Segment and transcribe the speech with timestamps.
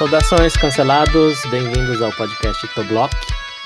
[0.00, 3.14] Saudações, cancelados, bem-vindos ao podcast Block.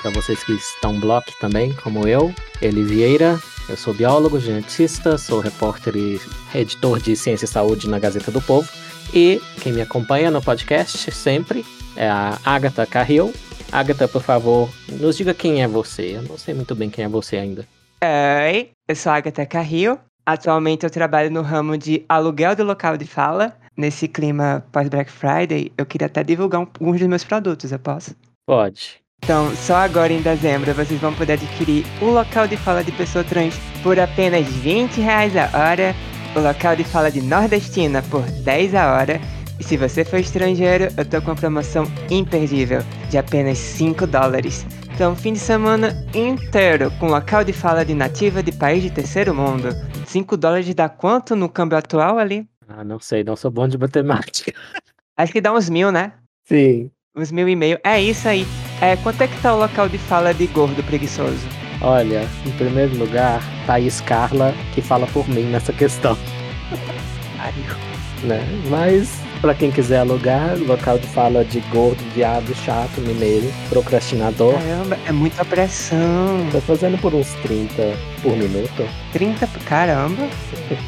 [0.02, 3.38] Para vocês que estão block também, como eu, Eli Vieira.
[3.68, 6.20] Eu sou biólogo, geneticista, sou repórter e
[6.52, 8.68] editor de Ciência e Saúde na Gazeta do Povo.
[9.14, 13.32] E quem me acompanha no podcast sempre é a Agatha Carril.
[13.70, 16.16] Agatha, por favor, nos diga quem é você.
[16.16, 17.64] Eu não sei muito bem quem é você ainda.
[18.02, 20.00] Oi, eu sou a Agatha Carril.
[20.26, 23.56] Atualmente eu trabalho no ramo de aluguel do local de fala.
[23.76, 28.14] Nesse clima pós-Black Friday, eu queria até divulgar alguns dos meus produtos, eu posso?
[28.46, 29.00] Pode.
[29.24, 33.24] Então, só agora em dezembro vocês vão poder adquirir o local de fala de pessoa
[33.24, 35.94] trans por apenas 20 reais a hora,
[36.36, 39.20] o local de fala de nordestina por 10 a hora,
[39.58, 44.66] e se você for estrangeiro, eu tô com uma promoção imperdível de apenas 5 dólares.
[44.92, 49.34] Então, fim de semana inteiro com local de fala de nativa de país de terceiro
[49.34, 49.68] mundo.
[50.06, 52.46] 5 dólares dá quanto no câmbio atual ali?
[52.68, 54.52] Ah, não sei, não sou bom de matemática.
[55.16, 56.14] Acho que dá uns mil, né?
[56.44, 56.90] Sim.
[57.16, 57.78] Uns mil e meio.
[57.84, 58.44] É isso aí.
[58.80, 61.46] É, quanto é que tá o local de fala de gordo preguiçoso?
[61.80, 66.16] Olha, em primeiro lugar, Thaís Carla, que fala por mim nessa questão.
[68.24, 68.40] né?
[68.68, 74.54] Mas para quem quiser alugar, local de fala de gordo, viado, chato, mineiro, procrastinador.
[74.54, 76.48] Caramba, é muita pressão.
[76.50, 77.74] Tô fazendo por uns 30
[78.22, 78.88] por minuto.
[79.12, 79.46] 30?
[79.68, 80.22] Caramba.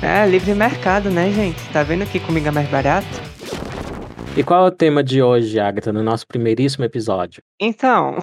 [0.02, 1.62] É, livre mercado, né, gente?
[1.70, 3.06] Tá vendo que comigo é mais barato?
[4.34, 7.42] E qual é o tema de hoje, Agatha, no nosso primeiríssimo episódio?
[7.60, 8.16] Então,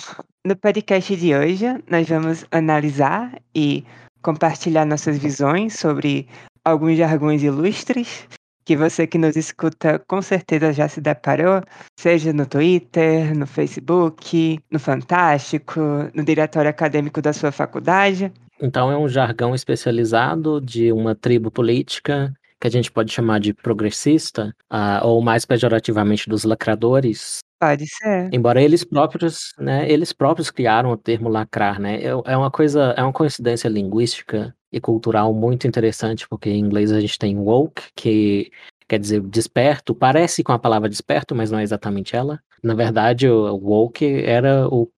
[0.44, 3.84] no podcast de hoje, nós vamos analisar e
[4.24, 6.28] compartilhar nossas visões sobre
[6.66, 8.28] alguns jargões ilustres
[8.66, 11.62] que você que nos escuta com certeza já se deparou,
[12.00, 15.80] seja no Twitter, no Facebook, no Fantástico,
[16.14, 18.32] no diretório acadêmico da sua faculdade.
[18.62, 23.54] Então é um jargão especializado de uma tribo política que a gente pode chamar de
[23.54, 27.40] progressista, uh, ou mais pejorativamente dos lacradores.
[27.88, 28.30] Ser.
[28.34, 32.02] Embora eles próprios, né, eles próprios criaram o termo lacrar, né?
[32.02, 36.92] É, é uma coisa, é uma coincidência linguística e cultural muito interessante, porque em inglês
[36.92, 38.52] a gente tem woke, que
[38.88, 42.40] quer dizer desperto, parece com a palavra desperto, mas não é exatamente ela.
[42.62, 44.90] Na verdade, o woke era o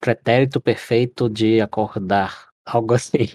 [0.00, 3.28] pretérito perfeito de acordar, algo assim.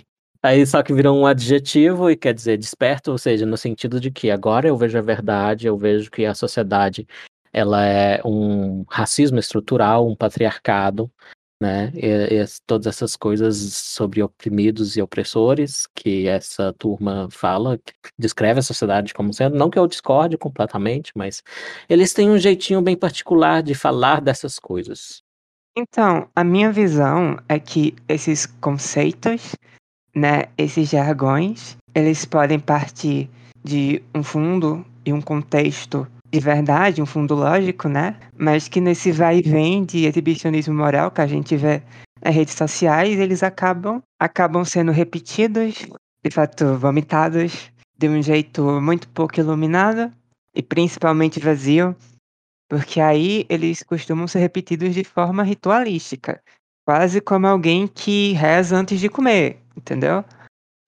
[0.44, 4.12] Aí só que virou um adjetivo e quer dizer desperto, ou seja, no sentido de
[4.12, 7.08] que agora eu vejo a verdade, eu vejo que a sociedade
[7.54, 11.10] ela é um racismo estrutural, um patriarcado,
[11.62, 11.92] né?
[11.96, 17.80] E, e, todas essas coisas sobre oprimidos e opressores que essa turma fala,
[18.20, 21.42] descreve a sociedade como sendo, não que eu discorde completamente, mas
[21.88, 25.22] eles têm um jeitinho bem particular de falar dessas coisas.
[25.76, 29.56] Então, a minha visão é que esses conceitos,
[30.14, 33.30] né, esses jargões, eles podem partir
[33.64, 38.20] de um fundo e um contexto de verdade, um fundo lógico, né?
[38.36, 41.84] Mas que nesse vai e vem de exibicionismo moral que a gente vê
[42.26, 45.86] nas redes sociais, eles acabam, acabam sendo repetidos,
[46.26, 50.12] de fato vomitados, de um jeito muito pouco iluminado
[50.56, 51.96] e principalmente vazio,
[52.68, 56.42] porque aí eles costumam ser repetidos de forma ritualística,
[56.84, 60.26] quase como alguém que reza antes de comer, entendeu?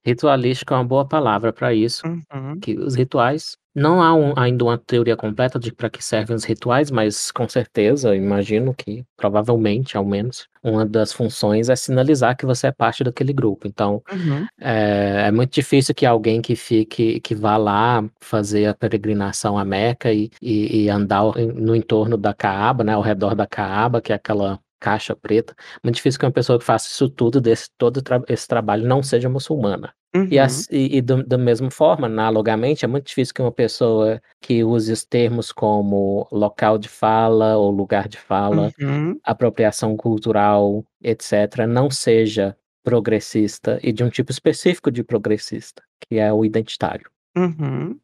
[0.04, 2.58] Ritualístico é uma boa palavra para isso, uhum.
[2.60, 6.44] que os rituais não há um, ainda uma teoria completa de para que servem os
[6.44, 12.46] rituais, mas com certeza, imagino que, provavelmente, ao menos, uma das funções é sinalizar que
[12.46, 13.68] você é parte daquele grupo.
[13.68, 14.46] Então, uhum.
[14.58, 19.64] é, é, muito difícil que alguém que fique, que vá lá fazer a peregrinação à
[19.64, 24.10] Meca e, e, e andar no entorno da Caaba, né, ao redor da Caaba, que
[24.10, 28.02] é aquela caixa preta, muito difícil que uma pessoa que faça isso tudo, desse todo
[28.02, 29.92] tra esse trabalho, não seja muçulmana.
[30.14, 30.28] Uhum.
[30.30, 34.20] E, as, e, e do, da mesma forma, analogamente, é muito difícil que uma pessoa
[34.40, 39.18] que use os termos como local de fala ou lugar de fala, uhum.
[39.22, 46.32] apropriação cultural, etc., não seja progressista e de um tipo específico de progressista, que é
[46.32, 47.10] o identitário.
[47.36, 47.98] Uhum.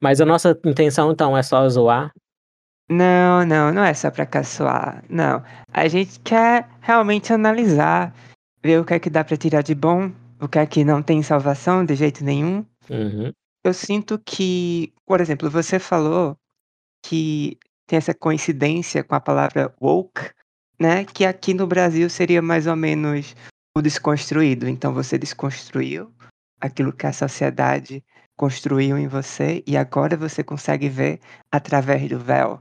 [0.00, 2.12] Mas a nossa intenção, então, é só zoar
[2.92, 5.02] não, não, não é só pra caçoar.
[5.08, 5.42] Não.
[5.72, 8.14] A gente quer realmente analisar,
[8.62, 11.02] ver o que é que dá pra tirar de bom, o que é que não
[11.02, 12.64] tem salvação de jeito nenhum.
[12.90, 13.32] Uhum.
[13.64, 16.36] Eu sinto que, por exemplo, você falou
[17.04, 20.30] que tem essa coincidência com a palavra woke,
[20.78, 21.04] né?
[21.04, 23.36] Que aqui no Brasil seria mais ou menos
[23.76, 24.68] o desconstruído.
[24.68, 26.12] Então você desconstruiu
[26.60, 28.04] aquilo que a sociedade
[28.36, 32.60] construiu em você e agora você consegue ver através do véu.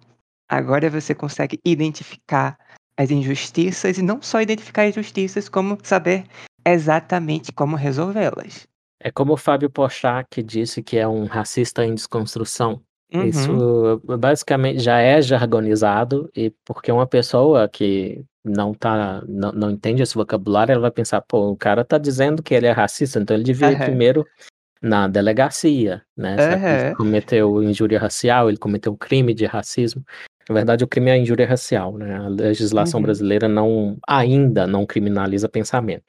[0.51, 2.57] Agora você consegue identificar
[2.98, 6.25] as injustiças e não só identificar as injustiças, como saber
[6.68, 8.68] exatamente como resolvê-las.
[9.00, 12.81] É como o Fábio Pochak disse que é um racista em desconstrução.
[13.13, 13.24] Uhum.
[13.24, 20.03] Isso basicamente já é jargonizado e porque uma pessoa que não tá não não entende
[20.03, 23.38] esse vocabulário, ela vai pensar: "Pô, o cara tá dizendo que ele é racista, então
[23.38, 23.86] ele devia ir Aham.
[23.86, 24.27] primeiro
[24.81, 26.44] na delegacia, né, que
[26.83, 30.03] ele cometeu injúria racial, ele cometeu crime de racismo?".
[30.49, 33.03] Na verdade o crime é a injúria racial, né, a legislação Uhum.
[33.05, 36.05] brasileira não ainda não criminaliza pensamento.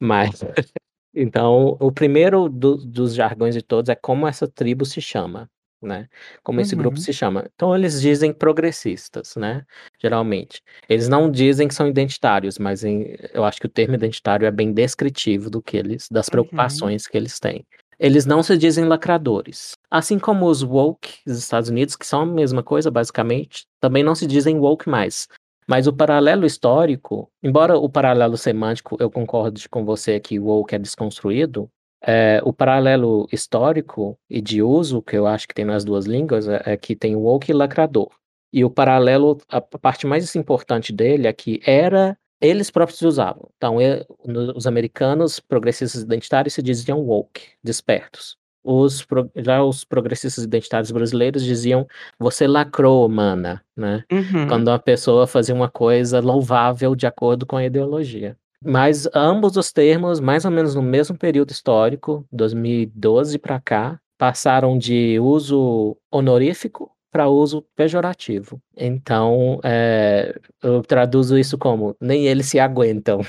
[0.00, 0.40] Mas
[1.14, 5.50] então o primeiro do dos jargões de todos é como essa tribo se chama,
[5.82, 6.08] né,
[6.44, 7.02] como esse grupo Uhum.
[7.04, 7.46] se chama.
[7.54, 9.64] Então eles dizem progressistas, né,
[10.02, 10.62] geralmente.
[10.88, 14.50] Eles não dizem que são identitários, mas em eu acho que o termo identitário é
[14.52, 16.32] bem descritivo do que eles das Uhum.
[16.32, 17.66] preocupações que eles têm.
[17.98, 22.26] Eles não se dizem lacradores, assim como os woke dos Estados Unidos, que são a
[22.26, 25.28] mesma coisa basicamente, também não se dizem woke mais.
[25.68, 30.78] Mas o paralelo histórico, embora o paralelo semântico eu concorde com você que woke é
[30.78, 31.68] desconstruído,
[32.06, 36.46] eh, o paralelo histórico e de uso, que eu acho que tem nas 2 línguas,
[36.48, 38.10] é é que tem woke e lacrador.
[38.52, 43.48] E o paralelo a parte mais importante dele é que era eles próprios usavam.
[43.56, 48.36] Então e no os americanos progressistas identitários se diziam woke, despertos.
[48.66, 51.86] Os já os progressistas identitários brasileiros diziam:
[52.18, 54.46] "Você lacrou, mana", né, Uhum.
[54.48, 58.36] quando uma pessoa fazia uma coisa louvável de acordo com a ideologia.
[58.64, 64.78] Mas ambos os termos, mais ou menos no mesmo período histórico, 2012 pra cá, passaram
[64.78, 68.60] de uso honorífico pra uso pejorativo.
[68.76, 73.20] Então, eh, eu traduzo isso como: "Nem eles se aguentam".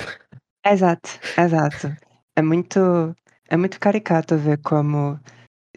[0.66, 1.96] Exato, exato.
[2.36, 2.80] É muito
[3.50, 5.20] é muito caricato ver como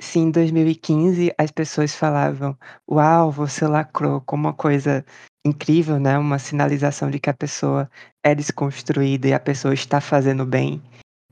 [0.00, 2.56] se em 2015 as pessoas falavam:
[2.90, 5.04] "Uau, você lacrou", como uma coisa
[5.46, 7.90] incrível, né, uma sinalização de que a pessoa
[8.24, 10.82] é desconstruída e a pessoa está fazendo bem,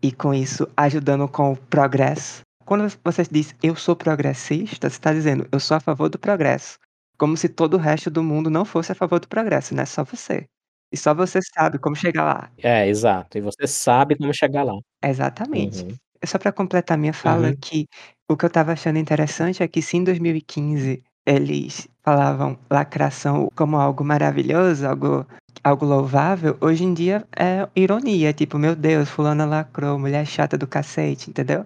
[0.03, 2.43] e com isso ajudando com o progresso.
[2.67, 6.79] Quando você diz: "Eu sou progressista", você tá dizendo: "Eu sou a favor do progresso",
[7.17, 10.03] como se todo o resto do mundo não fosse a favor do progresso, né, só
[10.05, 10.45] você.
[10.93, 12.51] E só você sabe como chegar lá.
[12.59, 14.75] É, exato, e você sabe como chegar lá.
[15.03, 15.85] Exatamente.
[15.85, 15.95] Uhum.
[16.25, 17.57] Só pra completar minha fala Uhum.
[17.61, 17.87] que
[18.29, 23.77] o que eu estava achando interessante é que se em 2015 eles falavam lacração como
[23.77, 25.25] algo maravilhoso, algo
[25.63, 30.67] algo louvável, hoje em dia é ironia, tipo: "Meu Deus, fulana lacrou, mulher chata do
[30.67, 31.65] cacete", entendeu?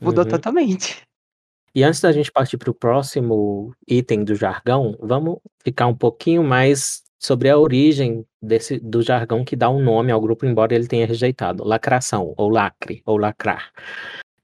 [0.00, 0.30] Mudou Uhum.
[0.30, 1.02] totalmente.
[1.74, 6.44] E antes da gente partir para o próximo item do jargão, vamos ficar um pouquinho
[6.44, 10.86] mais sobre a origem desse do jargão que dá um nome ao grupo, embora ele
[10.86, 13.72] tenha rejeitado, lacração, ou lacre, ou lacrar.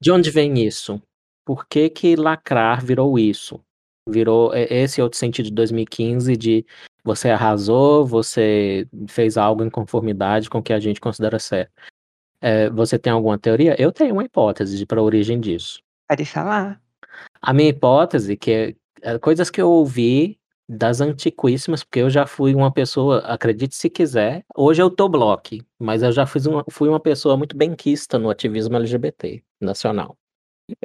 [0.01, 1.01] De onde vem isso?
[1.45, 3.63] Por que que lacrar virou isso?
[4.09, 6.67] Virou e esse outro sentido de 2015 de
[7.05, 11.73] você arrasou, você fez algo em conformidade com o que a gente considera certo.
[12.43, 13.77] Eh, você tem alguma teoria?
[13.81, 15.81] Eu tenho uma hipótese de pra origem disso.
[16.09, 16.81] Pode falar.
[17.43, 20.39] A minha hipótese que é é coisas que eu ouvi
[20.69, 25.63] das antiquíssimas, porque eu já fui uma pessoa, acredite se quiser, hoje eu tô bloque,
[25.79, 30.17] mas eu já fiz uma fui uma pessoa muito benquista no ativismo LGBT nacional.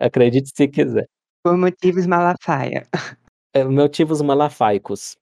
[0.02, 1.08] Acredite se quiser.
[1.44, 2.88] Por motivos Malafaia.
[3.54, 5.18] É, motivos malafaicos.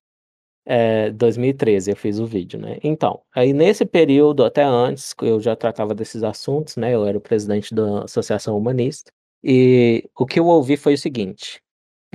[0.65, 2.77] Eh, 2013 eu fiz o vídeo, né.
[2.83, 7.21] Então, aí nesse período, até antes, eu já tratava desses assuntos, né, eu era o
[7.21, 9.11] presidente da associação humanista,
[9.43, 11.59] e o que eu ouvi foi o seguinte: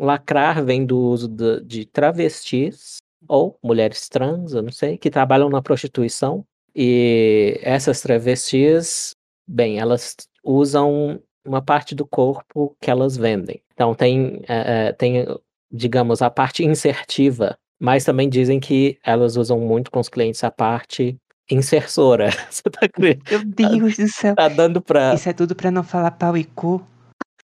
[0.00, 5.50] lacrar vem do uso da de travestis ou mulheres trans, eu não sei, que trabalham
[5.50, 6.44] na prostituição,
[6.76, 9.12] e essas travestis,
[9.48, 13.62] bem, elas usam uma parte do corpo que elas vendem.
[13.74, 15.26] Então tem, eh eh, tem,
[15.72, 20.50] digamos, a parte insertiva, mas também dizem que elas usam muito com os clientes a
[20.50, 21.16] parte
[21.50, 22.28] insersora.
[22.50, 24.34] Você tá Meu tá Deus do céu.
[24.34, 26.82] tá dando pra Isso é tudo pra não falar pau e cu.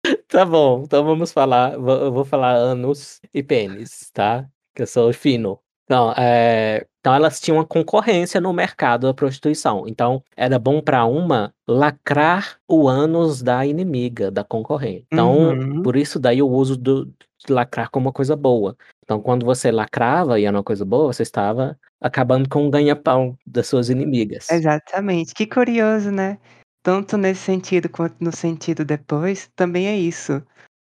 [0.28, 5.12] Tá bom, então vamos falar eu vou falar ânus e pênis, tá, que eu sou
[5.12, 5.58] fino.
[5.88, 11.04] Não, eh, então elas tinham uma concorrência no mercado da prostituição, então era bom pra
[11.04, 15.04] uma lacrar o ânus da inimiga, da concorrente.
[15.12, 15.82] Então, Uhum.
[15.82, 17.12] por isso daí o uso do
[17.52, 18.76] lacrar como uma coisa boa.
[19.04, 23.36] Então quando você lacrava e era uma coisa boa, você estava acabando com o ganha-pão
[23.46, 24.50] das suas inimigas.
[24.50, 25.34] Exatamente.
[25.34, 26.38] Que curioso, né.
[26.82, 30.42] Tanto nesse sentido quanto no sentido depois, também é isso,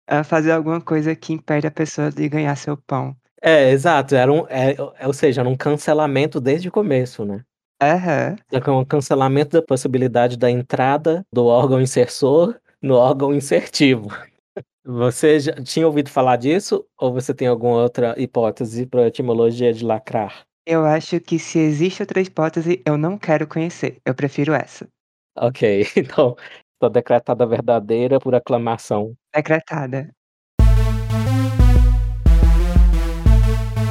[0.08, 3.14] é fazer alguma coisa que impede a pessoa de ganhar seu pão.
[3.42, 7.42] É, exato, era um eh, ou seja, era um cancelamento desde o começo, né.
[7.82, 8.36] Aham.
[8.52, 14.08] É com o cancelamento da possibilidade da entrada do órgão insersor no órgão insertivo.
[14.84, 19.84] Você já tinha ouvido falar disso ou você tem alguma outra hipótese pra etimologia de
[19.84, 20.42] lacrar?
[20.66, 24.88] Eu acho que se existe outra hipótese, eu não quero conhecer, eu prefiro essa.
[25.38, 26.34] Ok, então,
[26.80, 29.14] tá decretada verdadeira por aclamação.
[29.32, 30.10] Decretada.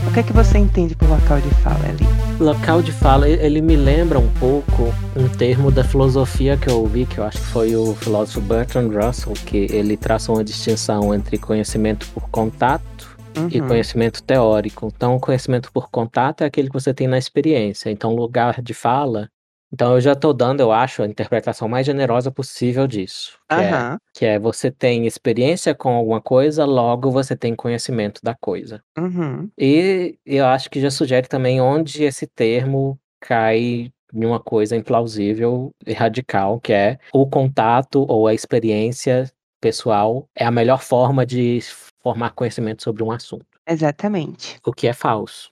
[0.06, 2.21] O que é que você entende por local de fala ali?
[2.40, 7.06] Local de fala, ele me lembra um pouco um termo da filosofia que eu ouvi,
[7.06, 11.38] que eu acho que foi o filósofo Bertrand Russell, que ele traça uma distinção entre
[11.38, 13.48] conhecimento por contato uhum.
[13.52, 14.92] e conhecimento teórico.
[14.96, 17.90] Então, conhecimento por contato é aquele que você tem na experiência.
[17.90, 19.30] Então, lugar de fala
[19.72, 23.40] então eu já estou dando, eu acho, a interpretação mais generosa possível disso.
[23.50, 23.62] Que, uhum.
[23.62, 28.84] é, que é você tem experiência com alguma coisa, logo você tem conhecimento da coisa.
[28.98, 29.50] Uhum.
[29.58, 35.72] E eu acho que já sugere também onde esse termo cai em uma coisa implausível
[35.86, 41.60] e radical, que é o contato ou a experiência pessoal é a melhor forma de
[42.02, 43.46] formar conhecimento sobre um assunto.
[43.66, 44.60] Exatamente.
[44.66, 45.52] O que é falso.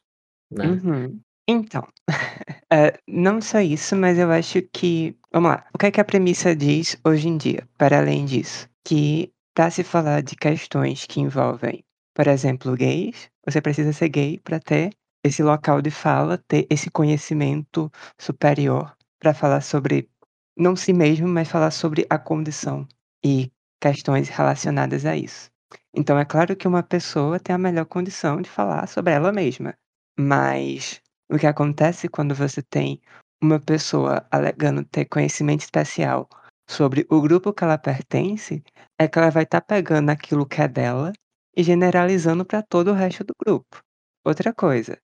[0.52, 0.66] Né?
[0.66, 1.20] Uhum.
[1.52, 1.82] Então,
[2.72, 6.06] eh, não só isso, mas eu acho que vamos lá, o que é que a
[6.06, 8.70] premissa diz hoje em dia, para além disso?
[8.86, 14.38] Que para se falar de questões que envolvem, por exemplo, gays, você precisa ser gay
[14.38, 14.92] para ter
[15.26, 20.08] esse local de fala, ter esse conhecimento superior para falar sobre
[20.56, 22.88] não si mesmo, mas falar sobre a condição
[23.26, 23.52] e
[23.82, 25.50] questões relacionadas a isso.
[25.96, 29.74] Então é claro que uma pessoa tem a melhor condição de falar sobre ela mesma,
[30.16, 33.00] mas o que acontece quando você tem
[33.42, 36.28] uma pessoa alegando ter conhecimento especial
[36.70, 38.64] sobre o grupo que ela pertence,
[39.00, 41.12] é que ela vai estar tá pegando aquilo que é dela
[41.56, 43.82] e generalizando para todo o resto do grupo.
[44.26, 44.98] Outra coisa,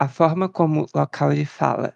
[0.00, 1.94] a forma como o local de fala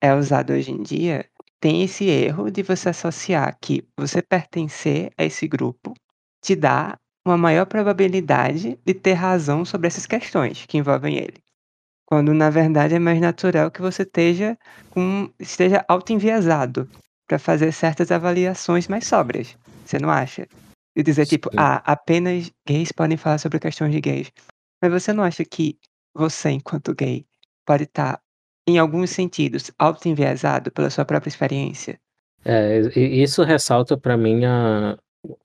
[0.00, 1.28] é usado hoje em dia
[1.60, 5.94] tem esse erro de você associar que você pertencer a esse grupo
[6.42, 11.40] te dá uma maior probabilidade de ter razão sobre essas questões que envolvem ele.
[12.12, 14.58] Quando na verdade é mais natural que você esteja
[14.90, 16.86] com esteja autoenviesado
[17.26, 19.56] para fazer certas avaliações mais sóbrias.
[19.82, 20.46] Você não acha?
[20.94, 24.30] E dizer tipo, ah, apenas gays podem falar sobre questões de gays.
[24.82, 25.78] Mas você não acha que
[26.14, 27.24] você, enquanto gay,
[27.64, 28.22] pode estar, tá,
[28.68, 31.98] em alguns sentidos, autoenviesado pela sua própria experiência?
[32.44, 34.98] É, isso ressalta para mim a,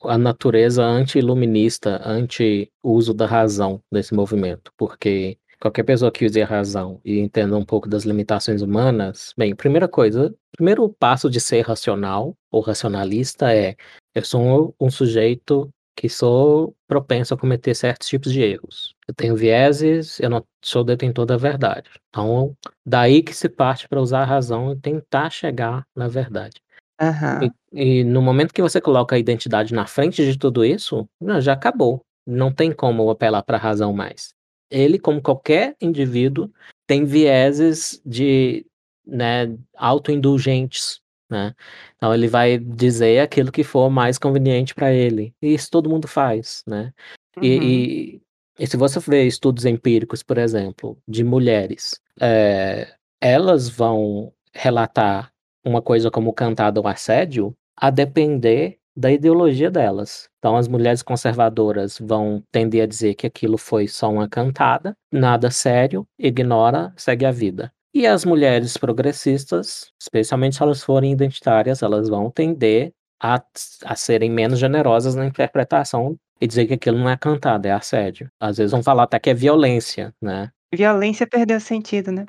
[0.04, 7.02] a natureza anti-iluminista, anti-uso da razão desse movimento, porque Qualquer pessoa que use a razão
[7.04, 12.36] e entenda um pouco das limitações humanas, bem, primeira coisa, primeiro passo de ser racional
[12.52, 13.76] ou racionalista é
[14.14, 18.94] eu sou um, um sujeito que sou propenso a cometer certos tipos de erros.
[19.08, 21.90] Eu tenho vieses, eu não sou detentor da verdade.
[22.10, 26.62] Então, daí que se parte para usar a razão e tentar chegar na verdade.
[27.02, 27.50] Uhum.
[27.74, 31.08] E, e, no momento que você coloca a identidade na frente de tudo isso,
[31.40, 32.02] já acabou.
[32.28, 34.37] Não tem como apelar para a razão mais
[34.70, 36.50] ele, como qualquer indivíduo,
[36.86, 38.66] tem vieses de,
[39.06, 41.54] né, autoindulgentes, né?
[41.96, 45.34] Então ele vai dizer aquilo que for mais conveniente para ele.
[45.42, 46.94] E isso todo mundo faz, né?
[47.38, 47.44] Uhum.
[47.44, 48.22] E, e,
[48.60, 55.32] e, se você ver estudos empíricos, por exemplo, de mulheres, é, elas vão relatar
[55.64, 60.28] uma coisa como cantado ou assédio a depender da ideologia delas.
[60.40, 65.52] Então, as mulheres conservadoras vão tender a dizer que aquilo foi só uma cantada, nada
[65.52, 67.72] sério, ignora, segue a vida.
[67.94, 73.42] E as mulheres progressistas, especialmente se elas forem identitárias, elas vão tender a,
[73.86, 78.30] a serem menos generosas na interpretação e dizer que aquilo não é cantada, é assédio.
[78.40, 80.50] Às vezes vão falar até que é violência, né?
[80.74, 82.26] Violência perdeu sentido, né?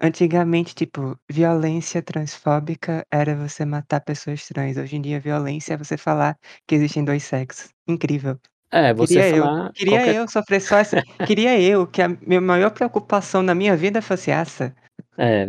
[0.00, 4.76] Antigamente, tipo, violência transfóbica era você matar pessoas trans.
[4.78, 7.68] Hoje em dia, violência é você falar que existem dois sexos.
[7.86, 8.38] Incrível.
[8.70, 9.66] É, você queria falar.
[9.66, 10.14] Eu, queria qualquer...
[10.16, 11.02] eu sofrer só essa.
[11.26, 14.74] queria eu que a minha maior preocupação na minha vida fosse essa.
[15.18, 15.46] É,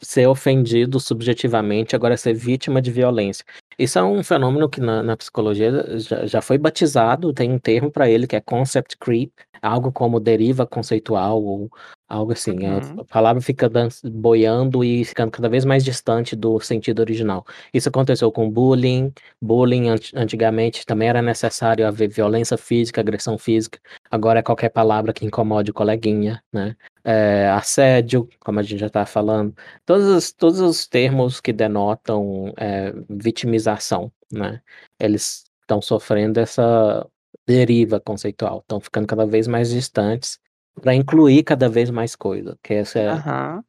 [0.00, 3.44] ser ofendido subjetivamente, agora ser vítima de violência.
[3.78, 7.90] Isso é um fenômeno que na, na psicologia já, já, foi batizado, tem um termo
[7.90, 11.70] para ele que é concept creep, algo como deriva conceitual ou
[12.08, 12.58] algo assim.
[12.66, 13.00] Uhum.
[13.00, 13.70] A palavra fica
[14.04, 17.46] boiando e ficando cada vez mais distante do sentido original.
[17.72, 19.12] Isso aconteceu com bullying.
[19.40, 23.78] Bullying antigamente também era necessário haver violência física, agressão física.
[24.10, 26.76] Agora é qualquer palavra que incomode o coleguinha, né?
[27.04, 29.54] É, assédio, como a gente já está falando.
[29.86, 34.60] Todos os, todos os termos que denotam é, vitimização, né?
[34.98, 37.06] Eles estão sofrendo essa
[37.46, 40.38] deriva conceitual, estão ficando cada vez mais distantes
[40.80, 43.62] para incluir cada vez mais coisa, que essa é uhum.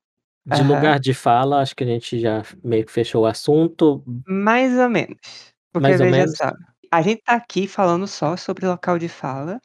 [0.46, 0.68] de uhum.
[0.68, 4.04] lugar de fala, acho que a gente já meio que fechou o assunto.
[4.28, 5.18] Mais ou menos.
[5.72, 6.38] Porque mais ou menos.
[6.38, 6.52] só,
[6.92, 9.60] a gente tá aqui falando só sobre local de fala,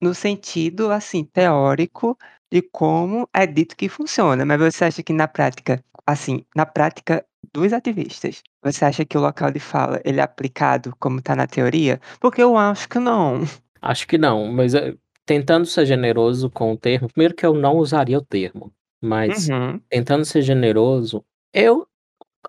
[0.00, 2.16] no sentido assim teórico
[2.50, 7.24] de como é dito que funciona, mas você acha que na prática, assim, na prática
[7.54, 11.46] dos ativistas, você acha que o local de fala ele é aplicado como está na
[11.46, 12.00] teoria?
[12.20, 13.42] Porque eu acho que não.
[13.82, 14.94] Acho que não, mas eh,
[15.26, 19.80] tentando ser generoso com o termo, primeiro que eu não usaria o termo, mas Uhum.
[19.88, 21.86] tentando ser generoso, eu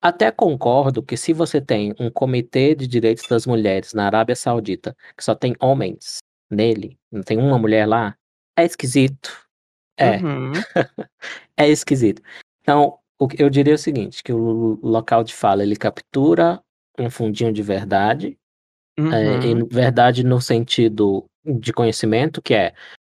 [0.01, 4.95] até concordo que se você tem um comitê de direitos das mulheres na Arábia Saudita,
[5.17, 8.15] que só tem homens nele, não tem uma mulher lá,
[8.57, 9.31] é esquisito.
[9.97, 10.17] É.
[10.17, 10.51] Uhum.
[11.57, 12.21] é esquisito.
[12.61, 12.97] Então,
[13.37, 16.61] eu diria é o seguinte, que o local de fala, ele captura
[16.99, 18.37] um fundinho de verdade,
[19.11, 19.67] é, e Uhum.
[19.71, 22.73] verdade no sentido de conhecimento, que é,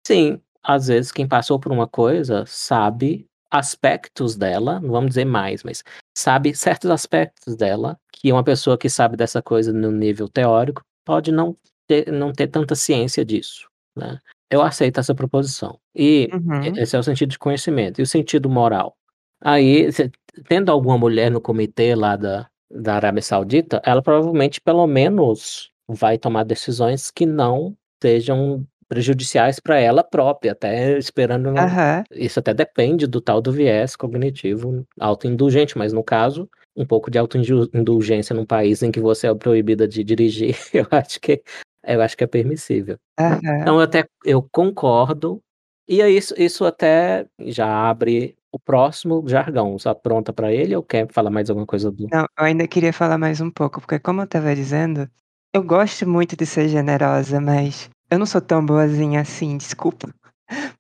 [0.08, 5.64] sim, às vezes quem passou por uma coisa sabe aspectos dela, não vamos dizer mais,
[5.64, 5.84] mas
[6.18, 11.32] sabe certos aspectos dela, que uma pessoa que sabe dessa coisa no nível teórico pode
[11.32, 11.56] não
[11.88, 13.68] ter, não ter tanta ciência disso,
[13.98, 14.20] né?
[14.52, 15.80] Eu aceito essa proposição.
[15.96, 16.74] E Uhum.
[16.78, 18.00] esse é o sentido de conhecimento.
[18.00, 18.96] E o sentido moral?
[19.44, 20.10] Aí, cê,
[20.48, 26.18] tendo alguma mulher no comitê lá da, da Arábia Saudita, ela provavelmente, pelo menos, vai
[26.18, 31.50] tomar decisões que não sejam prejudiciais para ela própria, até esperando.
[31.58, 32.04] Aham.
[32.12, 37.18] Isso até depende do tal do viés cognitivo autoindulgente, mas no caso, um pouco de
[37.18, 41.42] autoindulgência num país em que você é proibida de dirigir, eu acho que
[41.86, 42.98] eu acho que é permissível.
[43.20, 43.40] Aham.
[43.62, 45.42] Então eu até eu concordo.
[45.86, 49.76] E aí isso, isso até já abre o próximo jargão.
[49.78, 52.94] Está pronta para ele ou quer falar mais alguma coisa do Não, eu ainda queria
[52.94, 55.10] falar mais um pouco, porque como eu estava dizendo,
[55.54, 60.14] eu gosto muito de ser generosa, mas eu não sou tão boazinha assim, desculpa.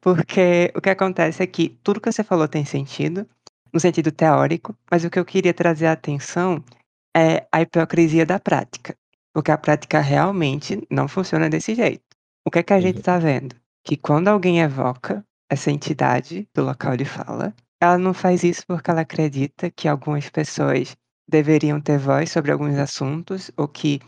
[0.01, 3.27] Porque o que acontece é que tudo que você falou tem sentido,
[3.73, 6.63] no sentido teórico, mas o que eu queria trazer a atenção
[7.15, 8.95] é a hipocrisia da prática.
[9.33, 12.03] Porque a prática realmente não funciona desse jeito.
[12.45, 12.99] O que é que a gente Uhum.
[12.99, 13.55] está vendo?
[13.83, 18.89] Que quando alguém evoca essa entidade do local de fala, ela não faz isso porque
[18.89, 20.95] ela acredita que algumas pessoas
[21.29, 23.99] deveriam ter voz sobre alguns assuntos ou que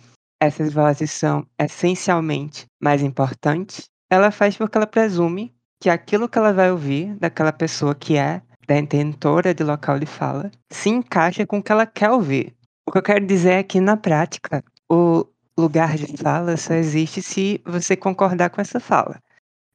[0.41, 3.89] essas vozes são essencialmente mais importantes.
[4.09, 8.41] Ela faz porque ela presume que aquilo que ela vai ouvir daquela pessoa que é
[8.67, 12.55] detentora de local de fala se encaixa com o que ela quer ouvir.
[12.87, 15.25] O que eu quero dizer é que, na prática, o
[15.57, 19.19] lugar de fala só existe se você concordar com essa fala.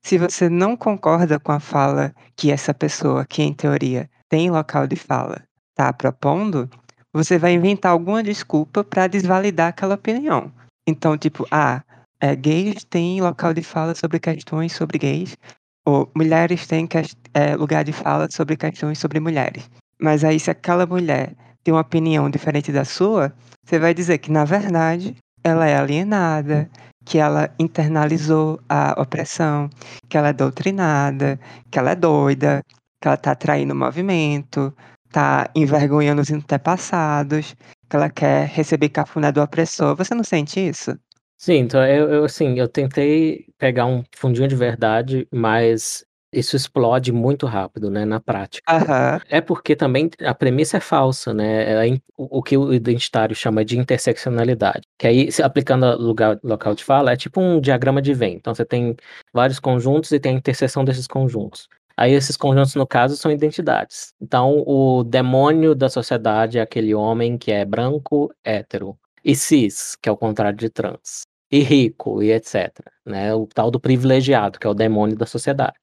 [0.03, 4.87] Se você não concorda com a fala que essa pessoa, que em teoria tem local
[4.87, 6.69] de fala, está propondo,
[7.13, 10.53] você vai inventar alguma desculpa para desvalidar aquela opinião.
[10.87, 11.83] Então, tipo, ah,
[12.21, 15.37] é, gays têm local de fala sobre questões sobre gays,
[15.85, 16.89] ou mulheres têm
[17.35, 19.71] é, lugar de fala sobre questões sobre mulheres.
[20.01, 23.33] Mas aí, se aquela mulher tem uma opinião diferente da sua,
[23.65, 26.71] você vai dizer que, na verdade, ela é alienada,
[27.05, 29.69] que ela internalizou a opressão,
[30.09, 31.39] que ela é doutrinada,
[31.71, 32.63] que ela é doida,
[33.01, 34.75] que ela tá traindo o movimento,
[35.11, 37.55] tá envergonhando os antepassados,
[37.89, 39.97] que ela quer receber cafuné do opressor.
[39.97, 40.97] Você não sente isso?
[41.39, 47.13] Sim, então eu, eu assim, eu tentei pegar um fundinho de verdade, mas isso explode
[47.13, 48.63] muito rápido, né, na prática.
[48.73, 49.21] Aham.
[49.29, 51.89] É porque também a premissa é falsa, né?
[51.89, 54.83] É o que o identitário chama de interseccionalidade.
[54.99, 58.35] Que aí, aplicando a lugar, local de fala, é tipo um diagrama de Venn.
[58.35, 58.95] Então você tem
[59.33, 61.69] vários conjuntos e tem a interseção desses conjuntos.
[61.97, 64.15] Aí esses conjuntos, no caso, são identidades.
[64.21, 68.97] Então, o demônio da sociedade é aquele homem que é branco, hétero.
[69.23, 71.23] E cis, que é o contrário de trans.
[71.53, 72.71] E rico, e etc.
[73.05, 73.35] Né?
[73.35, 75.75] O tal do privilegiado, que é o demônio da sociedade.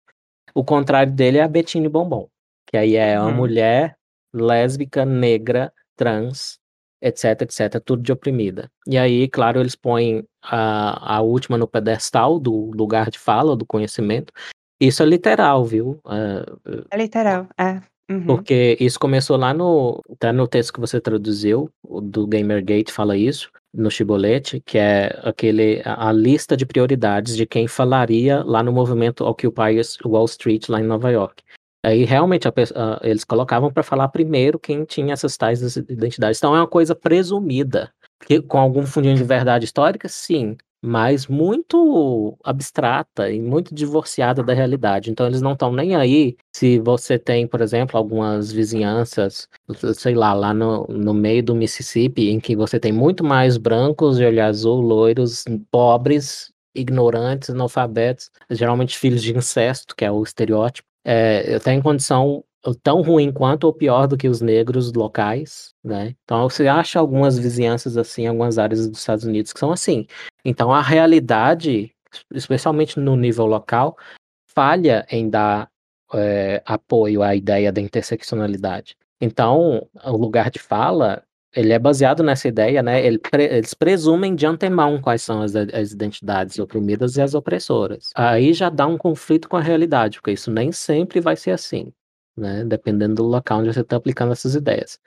[0.57, 2.27] O contrário dele é a Bettine Bombom,
[2.65, 3.35] que aí é uma Uhum.
[3.35, 3.95] mulher
[4.33, 6.57] lésbica, negra, trans,
[6.99, 8.67] etc, etc, tudo de oprimida.
[8.87, 13.67] E aí, claro, eles põem a, a última no pedestal do lugar de fala, do
[13.67, 14.33] conhecimento.
[14.81, 15.99] Isso é literal, viu?
[16.09, 17.79] É, É literal, é.
[18.09, 18.25] Uhum.
[18.25, 20.01] Porque isso começou lá no.
[20.17, 25.81] Tá no texto que você traduziu, do Gamergate fala isso, no Chibolete, que é aquele,
[25.85, 30.81] a, a lista de prioridades de quem falaria lá no movimento Occupy Wall Street, lá
[30.81, 31.43] em Nova York.
[31.85, 36.39] Aí realmente a, a, eles colocavam para falar primeiro quem tinha essas tais identidades.
[36.39, 37.93] Então é uma coisa presumida.
[38.25, 44.53] Que, com algum fundinho de verdade histórica, sim, mas muito abstrata e muito divorciada da
[44.53, 45.09] realidade.
[45.11, 49.47] Então eles não estão nem aí se você tem, por exemplo, algumas vizinhanças,
[49.95, 54.17] sei lá, lá no, no meio do Mississippi, em que você tem muito mais brancos
[54.17, 60.87] de olho azul, loiros, pobres, ignorantes, analfabetos, geralmente filhos de incesto, que é o estereótipo.
[61.03, 62.43] É, eu tenho condição
[62.75, 66.15] tão ruim quanto ou pior do que os negros locais, né?
[66.23, 70.05] Então você acha algumas vizinhanças assim, algumas áreas dos Estados Unidos que são assim.
[70.43, 71.91] Então a realidade,
[72.33, 73.97] especialmente no nível local,
[74.45, 75.69] falha em dar
[76.13, 78.95] é, apoio à ideia da interseccionalidade.
[79.21, 81.23] Então o lugar de fala
[81.55, 83.03] ele é baseado nessa ideia, né?
[83.03, 88.09] Eles presumem de antemão quais são as, as, identidades oprimidas e as opressoras.
[88.13, 91.91] Aí já dá um conflito com a realidade, porque isso nem sempre vai ser assim,
[92.37, 92.63] né?
[92.63, 94.99] Dependendo do local onde você está aplicando essas ideias.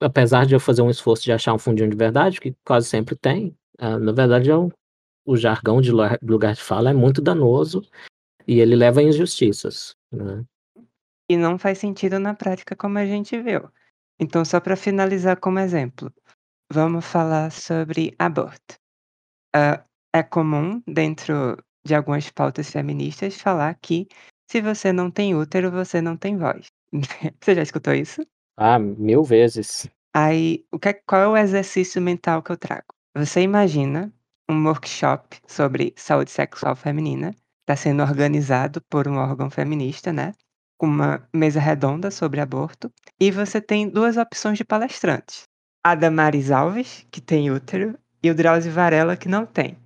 [0.00, 3.16] Apesar de eu fazer um esforço de achar um fundinho de verdade, que quase sempre
[3.16, 4.56] tem, uh, na verdade é
[5.26, 7.82] o jargão de lugar de fala é muito danoso
[8.46, 10.44] e ele leva a injustiças, né?
[11.30, 13.70] E não faz sentido na prática como a gente viu.
[14.20, 16.12] Então, só para finalizar como exemplo,
[16.70, 18.74] vamos falar sobre aborto.
[19.56, 19.82] Uh,
[20.14, 24.06] é comum, dentro de algumas pautas feministas, falar que
[24.50, 26.66] se você não tem útero, você não tem voz.
[27.40, 28.26] você já escutou isso?
[28.56, 29.88] Ah, mil vezes.
[30.14, 32.94] Aí, o que, é, qual é o exercício mental que eu trago?
[33.16, 34.12] Você imagina
[34.48, 40.32] um workshop sobre saúde sexual feminina, está sendo organizado por um órgão feminista, né?
[40.84, 45.44] uma mesa redonda sobre aborto, e você tem duas opções de palestrantes.
[45.82, 49.76] A Damaris Alves, que tem útero, e o Drauzio Varela, que não tem.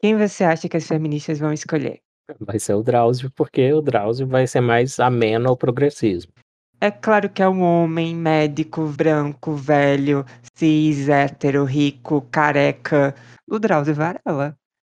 [0.00, 2.00] Quem você acha que as feministas vão escolher?
[2.40, 6.32] Vai ser o Drauzio, porque o Drauzio vai ser mais ameno ao progressismo.
[6.80, 10.24] É claro que é um homem médico, branco, velho,
[10.56, 13.14] cis, hétero, rico, careca.
[13.48, 14.56] O Drauzio Varela.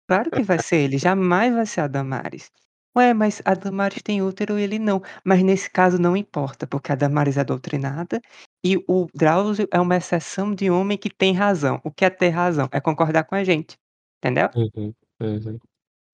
[0.08, 2.52] Claro que vai ser ele, jamais vai ser a Damares.
[2.96, 5.02] Ué, mas a Damares tem útero e ele não.
[5.26, 8.22] Mas nesse caso não importa, porque a Damares é doutrinada
[8.63, 11.82] e o Drauzio é uma exceção de homem que tem razão.
[11.84, 12.69] O que é ter razão?
[12.72, 13.76] É concordar com a gente.
[14.19, 14.50] Entendeu?
[14.56, 15.60] Uhum, uhum.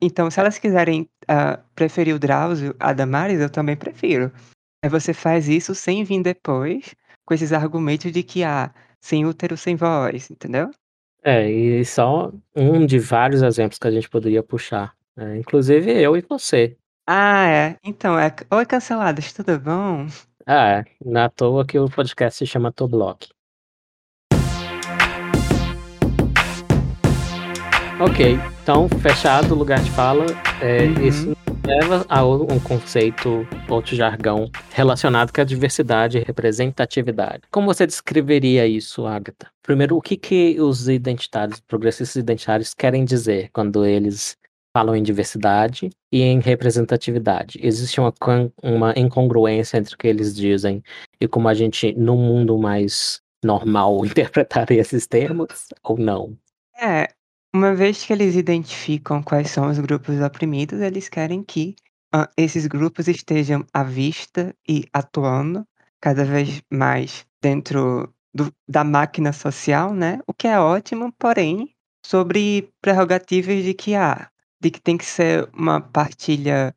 [0.02, 4.32] Então, se elas quiserem uh, preferir o Drauzio a Damares, eu também prefiro.
[4.84, 9.58] Aí você faz isso sem vir depois com esses argumentos de que, ah, sem útero,
[9.58, 10.72] sem voz, entendeu?
[11.22, 14.96] É, e só um de vários exemplos que a gente poderia puxar.
[15.18, 16.78] É, inclusive eu e você.
[17.06, 17.78] Ah, é.
[17.84, 18.34] Então, é.
[18.52, 20.08] Oi, canceladas, tudo bom?
[20.46, 20.86] Ah, é.
[21.04, 23.30] Na toa que o podcast se chama Toblock.
[28.02, 30.26] Ok, então fechado o lugar de fala.
[30.62, 31.06] É, uhum.
[31.06, 37.42] Isso leva a um conceito, outro jargão relacionado com a diversidade e representatividade.
[37.52, 39.52] Como você descreveria isso, Agatha?
[39.62, 44.38] Primeiro, o que, que os identitários, progressistas identitários querem dizer quando eles
[44.74, 47.60] falam em diversidade e em representatividade.
[47.62, 48.14] Existe uma,
[48.64, 50.82] uma incongruência entre o que eles dizem
[51.20, 56.38] e como a gente, no mundo mais normal, interpretaria esses termos ou não?
[56.82, 57.10] É,
[57.54, 61.76] uma vez que eles identificam quais são os grupos oprimidos, eles querem que
[62.14, 65.66] uh, esses grupos estejam à vista e atuando
[66.02, 70.20] cada vez mais dentro do, da máquina social, né?
[70.28, 71.74] O que é ótimo, porém,
[72.06, 74.30] sobre prerrogativas de que ah,
[74.62, 76.76] de que tem que ser uma partilha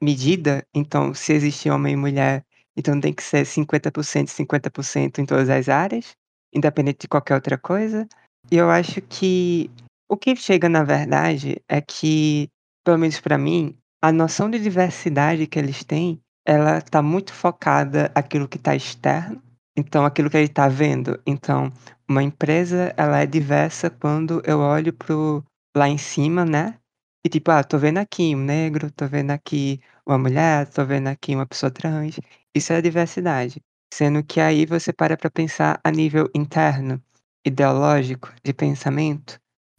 [0.00, 2.44] medida, então se existe homem e mulher,
[2.76, 6.16] então tem que ser 50%, 50% em todas as áreas,
[6.54, 8.06] independente de qualquer outra coisa.
[8.50, 9.68] E eu acho que
[10.08, 12.48] o que chega na verdade é que,
[12.84, 18.10] pelo menos para mim, a noção de diversidade que eles têm, ela está muito focada
[18.14, 19.42] aquilo que está externo,
[19.76, 21.20] então aquilo que ele está vendo.
[21.26, 21.70] Então,
[22.08, 25.44] uma empresa ela é diversa quando eu olho pro
[25.76, 26.78] lá em cima, né?
[27.24, 31.08] E tipo, ah, tô vendo aqui um negro, tô vendo aqui uma mulher, tô vendo
[31.08, 32.18] aqui uma pessoa trans.
[32.54, 33.60] Isso é diversidade.
[33.92, 37.02] Sendo que aí você para pra pensar a nível interno,
[37.44, 39.38] ideológico, de pensamento,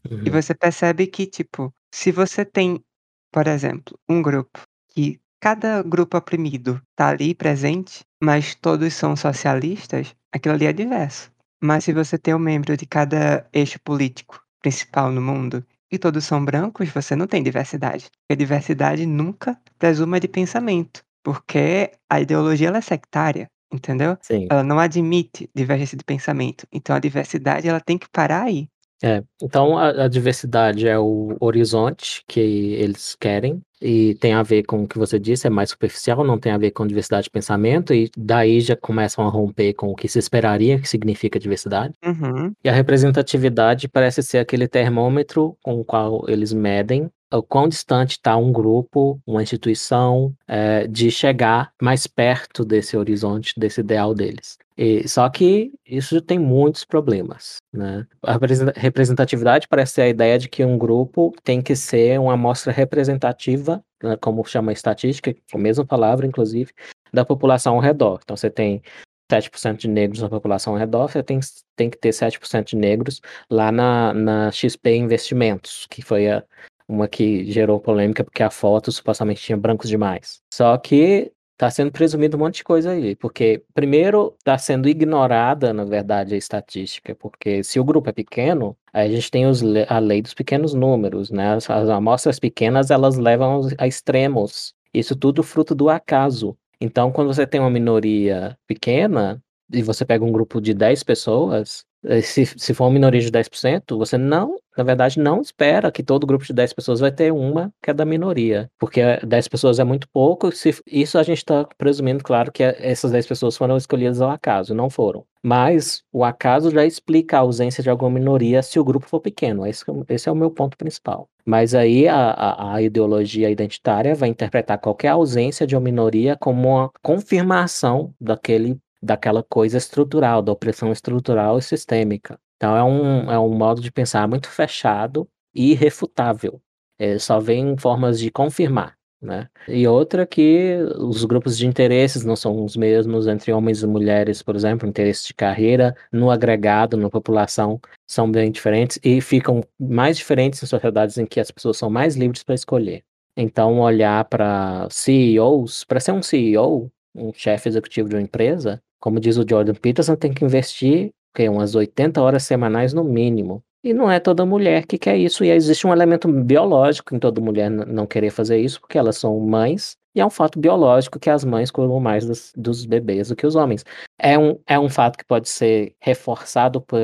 [0.09, 0.23] uhum.
[0.25, 2.83] e você percebe que, tipo, se você tem,
[3.31, 10.13] por exemplo, um grupo que cada grupo oprimido tá ali presente, mas todos são socialistas,
[10.31, 11.31] aquilo ali é diverso.
[11.62, 16.23] Mas se você tem um membro de cada eixo político principal no mundo e todos
[16.25, 18.09] são brancos, você não tem diversidade.
[18.29, 24.17] A diversidade nunca presuma de pensamento, porque a ideologia é sectária, entendeu?
[24.21, 24.47] Sim.
[24.49, 26.65] Ela não admite divergência de pensamento.
[26.71, 28.67] Então a diversidade ela tem que parar aí.
[29.01, 34.63] É, então a, a, diversidade é o horizonte que eles querem e tem a ver
[34.63, 37.29] com o que você disse, é mais superficial, não tem a ver com diversidade de
[37.29, 41.93] pensamento e daí já começam a romper com o que se esperaria que significa diversidade.
[42.03, 42.51] Uhum.
[42.62, 48.11] E a representatividade parece ser aquele termômetro com o qual eles medem o quão distante
[48.11, 54.57] está um grupo, uma instituição, é, de chegar mais perto desse horizonte, desse ideal deles.
[54.77, 57.57] E, só que isso tem muitos problemas.
[57.71, 58.07] Né?
[58.23, 58.39] A
[58.75, 63.83] representatividade parece ser a ideia de que um grupo tem que ser uma amostra representativa,
[64.01, 66.71] né, como chama a estatística, a mesma palavra, inclusive,
[67.13, 68.21] da população ao redor.
[68.23, 68.81] Então você tem
[69.29, 71.39] 7% de negros na população ao redor, você tem,
[71.75, 76.43] tem que ter 7% de negros lá na, na XP Investimentos, que foi a,
[76.89, 80.41] uma que gerou polêmica porque a foto supostamente tinha brancos demais.
[80.52, 85.73] Só que tá sendo presumido um monte de coisa aí, porque primeiro tá sendo ignorada,
[85.73, 89.99] na verdade, a estatística, porque se o grupo é pequeno, a gente tem os, a
[89.99, 91.54] lei dos pequenos números, né?
[91.54, 94.73] As, as amostras pequenas, elas levam a extremos.
[94.93, 96.58] Isso tudo fruto do acaso.
[96.82, 101.86] Então, quando você tem uma minoria pequena, e você pega um grupo de 10 pessoas,
[102.21, 106.25] se, se for uma minoria de 10%, você não, na verdade, não espera que todo
[106.25, 109.83] grupo de 10 pessoas vai ter uma que é da minoria, porque 10 pessoas é
[109.83, 114.21] muito pouco, se, isso a gente está presumindo, claro, que essas 10 pessoas foram escolhidas
[114.21, 115.25] ao acaso, não foram.
[115.43, 119.65] Mas o acaso já explica a ausência de alguma minoria se o grupo for pequeno,
[119.65, 121.29] esse, esse é o meu ponto principal.
[121.45, 126.69] Mas aí a, a, a ideologia identitária vai interpretar qualquer ausência de uma minoria como
[126.69, 132.39] uma confirmação daquele daquela coisa estrutural, da opressão estrutural e sistêmica.
[132.57, 136.62] Então é um, é um modo de pensar muito fechado e irrefutável.
[136.97, 138.99] É, só vem formas de confirmar.
[139.21, 139.49] Né?
[139.67, 144.41] E outra que os grupos de interesses não são os mesmos entre homens e mulheres,
[144.41, 150.17] por exemplo, interesses de carreira no agregado, na população, são bem diferentes e ficam mais
[150.17, 153.03] diferentes em sociedades em que as pessoas são mais livres para escolher.
[153.35, 159.19] Então, olhar para CEOs, para ser um CEO, um chefe executivo de uma empresa, como
[159.19, 163.63] diz o Jordan Peterson, tem que investir que, umas 80 horas semanais no mínimo.
[163.83, 167.39] E não é toda mulher que quer isso, e existe um elemento biológico em toda
[167.39, 171.29] mulher não querer fazer isso, porque elas são mães, e é um fato biológico que
[171.29, 173.85] as mães cuidam mais dos, dos bebês do que os homens.
[174.17, 176.99] É um, é um fato que pode ser reforçado por,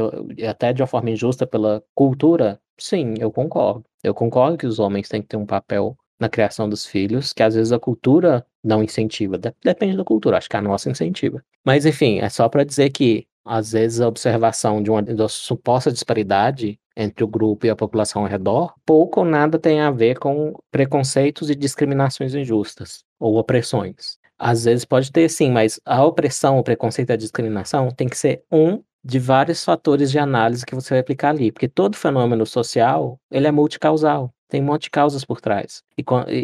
[0.46, 2.60] até de uma forma injusta pela cultura?
[2.78, 3.86] Sim, eu concordo.
[4.04, 7.44] Eu concordo que os homens têm que ter um papel na criação dos filhos, que
[7.44, 9.40] às vezes a cultura não incentiva.
[9.64, 11.42] Depende da cultura, acho que a nossa incentiva.
[11.64, 15.30] Mas enfim, é só para dizer que às vezes a observação de uma, de uma
[15.30, 19.92] suposta disparidade entre o grupo e a população ao redor, pouco ou nada tem a
[19.92, 24.18] ver com preconceitos e discriminações injustas ou opressões.
[24.38, 28.18] Às vezes pode ter sim, mas a opressão, o preconceito e a discriminação tem que
[28.18, 32.46] ser um de vários fatores de análise que você vai aplicar ali, porque todo fenômeno
[32.46, 34.34] social, ele é multicausal.
[34.50, 35.84] Tem um monte de causas por trás.
[35.98, 36.04] E,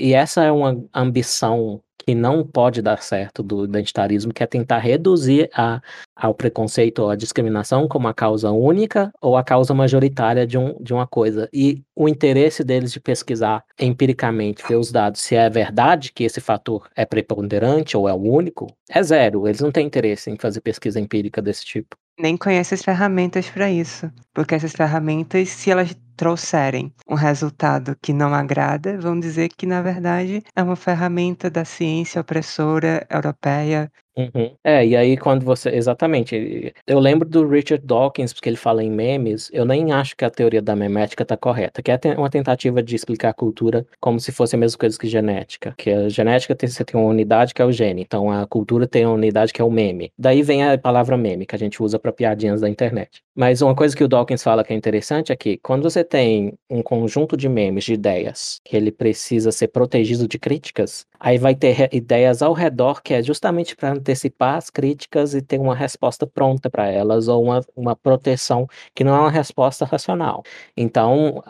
[0.10, 4.79] e essa é uma ambição que não pode dar certo do identitarismo, que é tentar
[4.79, 5.81] reduzir a,
[6.15, 10.75] ao preconceito ou à discriminação como a causa única ou a causa majoritária de, um,
[10.81, 11.49] de uma coisa.
[11.53, 16.41] E o interesse deles de pesquisar empiricamente, ver os dados, se é verdade que esse
[16.41, 19.47] fator é preponderante ou é o único, é zero.
[19.47, 21.95] Eles não têm interesse em fazer pesquisa empírica desse tipo.
[22.19, 24.11] Nem conhecem as ferramentas para isso.
[24.33, 29.81] Porque essas ferramentas, se elas trouxerem um resultado que não agrada, vão dizer que, na
[29.81, 34.54] verdade, é uma ferramenta da ciência opressora europeia Uhum.
[34.63, 35.69] É, e aí quando você.
[35.69, 36.74] Exatamente.
[36.86, 39.50] Eu lembro do Richard Dawkins, porque ele fala em memes.
[39.54, 42.95] Eu nem acho que a teoria da memética está correta, que é uma tentativa de
[42.95, 45.74] explicar a cultura como se fosse a mesma coisa que genética.
[45.78, 48.86] Que a genética tem, você tem uma unidade que é o gene, então a cultura
[48.88, 50.12] tem uma unidade que é o meme.
[50.17, 53.21] Daí vem a palavra meme, que a gente usa para piadinhas da internet.
[53.36, 56.54] Mas uma coisa que o Dawkins fala que é interessante é que quando você tem
[56.69, 61.56] um conjunto de memes, de ideias, que ele precisa ser protegido de críticas, aí vai
[61.56, 66.27] ter ideias ao redor que é justamente para antecipar as críticas e ter uma resposta
[66.27, 70.43] pronta para elas, ou uma, uma proteção que não é uma resposta racional.
[70.75, 71.43] Então,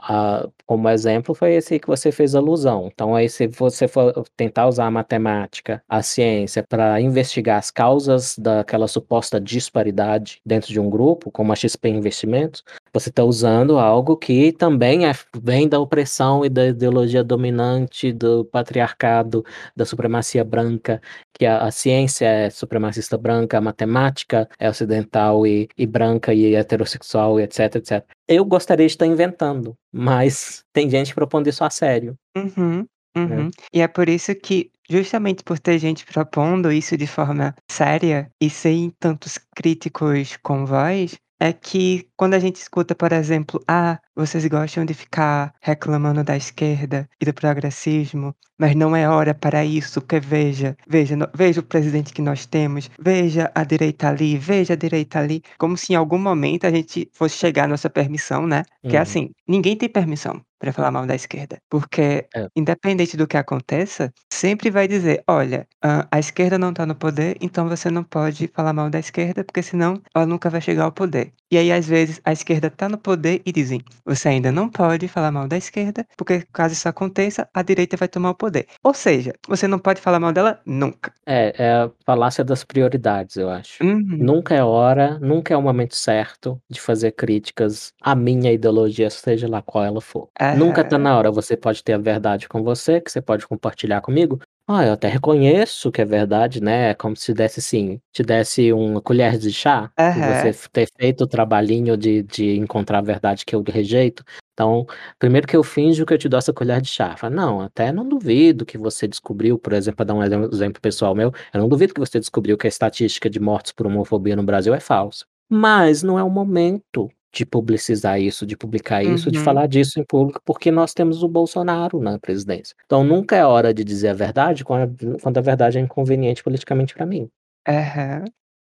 [0.65, 2.89] como exemplo, foi esse que você fez alusão.
[2.93, 8.37] Então, aí se você for tentar usar a matemática, a ciência, para investigar as causas
[8.37, 14.17] daquela suposta disparidade dentro de um grupo, como a XP Investimentos, você está usando algo
[14.17, 19.43] que também é, vem da opressão e da ideologia dominante do patriarcado,
[19.75, 21.01] da supremacia branca,
[21.33, 26.55] que a, a ciência é supremacista branca, a matemática é ocidental e, e branca e
[26.55, 28.05] heterossexual e etc, etc.
[28.27, 32.15] Eu gostaria de estar inventando, mas tem gente propondo isso a sério.
[32.35, 33.47] Uhum, uhum.
[33.47, 33.77] É.
[33.77, 38.49] E é por isso que justamente por ter gente propondo isso de forma séria e
[38.49, 44.45] sem tantos críticos com voz, é que quando a gente escuta, por exemplo, ah, vocês
[44.47, 49.99] gostam de ficar reclamando da esquerda e do progressismo, mas não é hora para isso,
[50.01, 54.77] porque veja, veja, veja o presidente que nós temos, veja a direita ali, veja a
[54.77, 58.63] direita ali, como se em algum momento a gente fosse chegar à nossa permissão, né?
[58.87, 59.03] Que é uhum.
[59.03, 62.47] assim, ninguém tem permissão para falar mal da esquerda, porque é.
[62.55, 65.67] independente do que aconteça, sempre vai dizer, olha,
[66.11, 69.63] a esquerda não está no poder, então você não pode falar mal da esquerda, porque
[69.63, 71.33] senão ela nunca vai chegar ao poder.
[71.51, 75.07] E aí às vezes a esquerda está no poder e dizem, você ainda não pode
[75.09, 78.67] falar mal da esquerda, porque caso isso aconteça, a direita vai tomar o poder.
[78.81, 81.13] Ou seja, você não pode falar mal dela nunca.
[81.25, 83.83] É, é a falácia das prioridades, eu acho.
[83.83, 83.99] Uhum.
[83.99, 89.47] Nunca é hora, nunca é o momento certo de fazer críticas à minha ideologia, seja
[89.47, 90.29] lá qual ela for.
[90.39, 90.55] É...
[90.55, 91.31] Nunca tá na hora.
[91.31, 94.39] Você pode ter a verdade com você, que você pode compartilhar comigo,
[94.73, 98.71] Ah, eu até reconheço que é verdade, né, é como se desse, assim, te desse
[98.71, 103.43] uma colher de chá, por você ter feito o trabalhinho de de encontrar a verdade
[103.45, 104.23] que eu rejeito.
[104.53, 104.85] Então,
[105.19, 108.07] primeiro que eu finjo que eu te dou essa colher de chá, "Não, até não
[108.07, 111.67] duvido que você descobriu", por exemplo, pra dar um exemplo exemplo pessoal meu, "eu não
[111.67, 115.25] duvido que você descobriu que a estatística de mortes por homofobia no Brasil é falsa,
[115.49, 119.43] mas não é o momento de publicizar isso, de publicar isso, de Uhum.
[119.43, 122.75] falar disso em público, porque nós temos o Bolsonaro na presidência.
[122.85, 126.93] Então nunca é hora de dizer a verdade quando quando a verdade é inconveniente politicamente
[126.93, 127.31] pra mim".
[127.67, 128.25] Aham.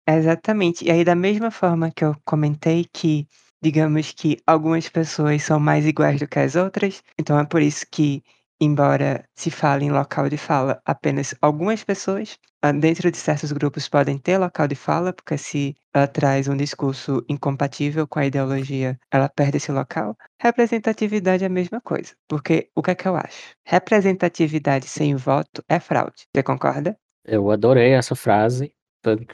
[0.08, 0.84] Exatamente.
[0.84, 3.28] E aí da mesma forma que eu comentei que,
[3.62, 7.86] digamos que algumas pessoas são mais iguais do que as outras, então é por isso
[7.90, 8.22] que,
[8.60, 13.88] embora se fale em local de fala apenas algumas pessoas, hã, dentro de certos grupos
[13.88, 18.98] podem ter local de fala, porque se ela traz um discurso incompatível com a ideologia,
[19.10, 20.16] ela perde esse local.
[20.40, 23.54] Representatividade é a mesma coisa, porque o que é que eu acho?
[23.66, 26.26] Representatividade sem voto é fraude.
[26.34, 26.96] Você concorda?
[27.24, 28.72] Eu adorei essa frase,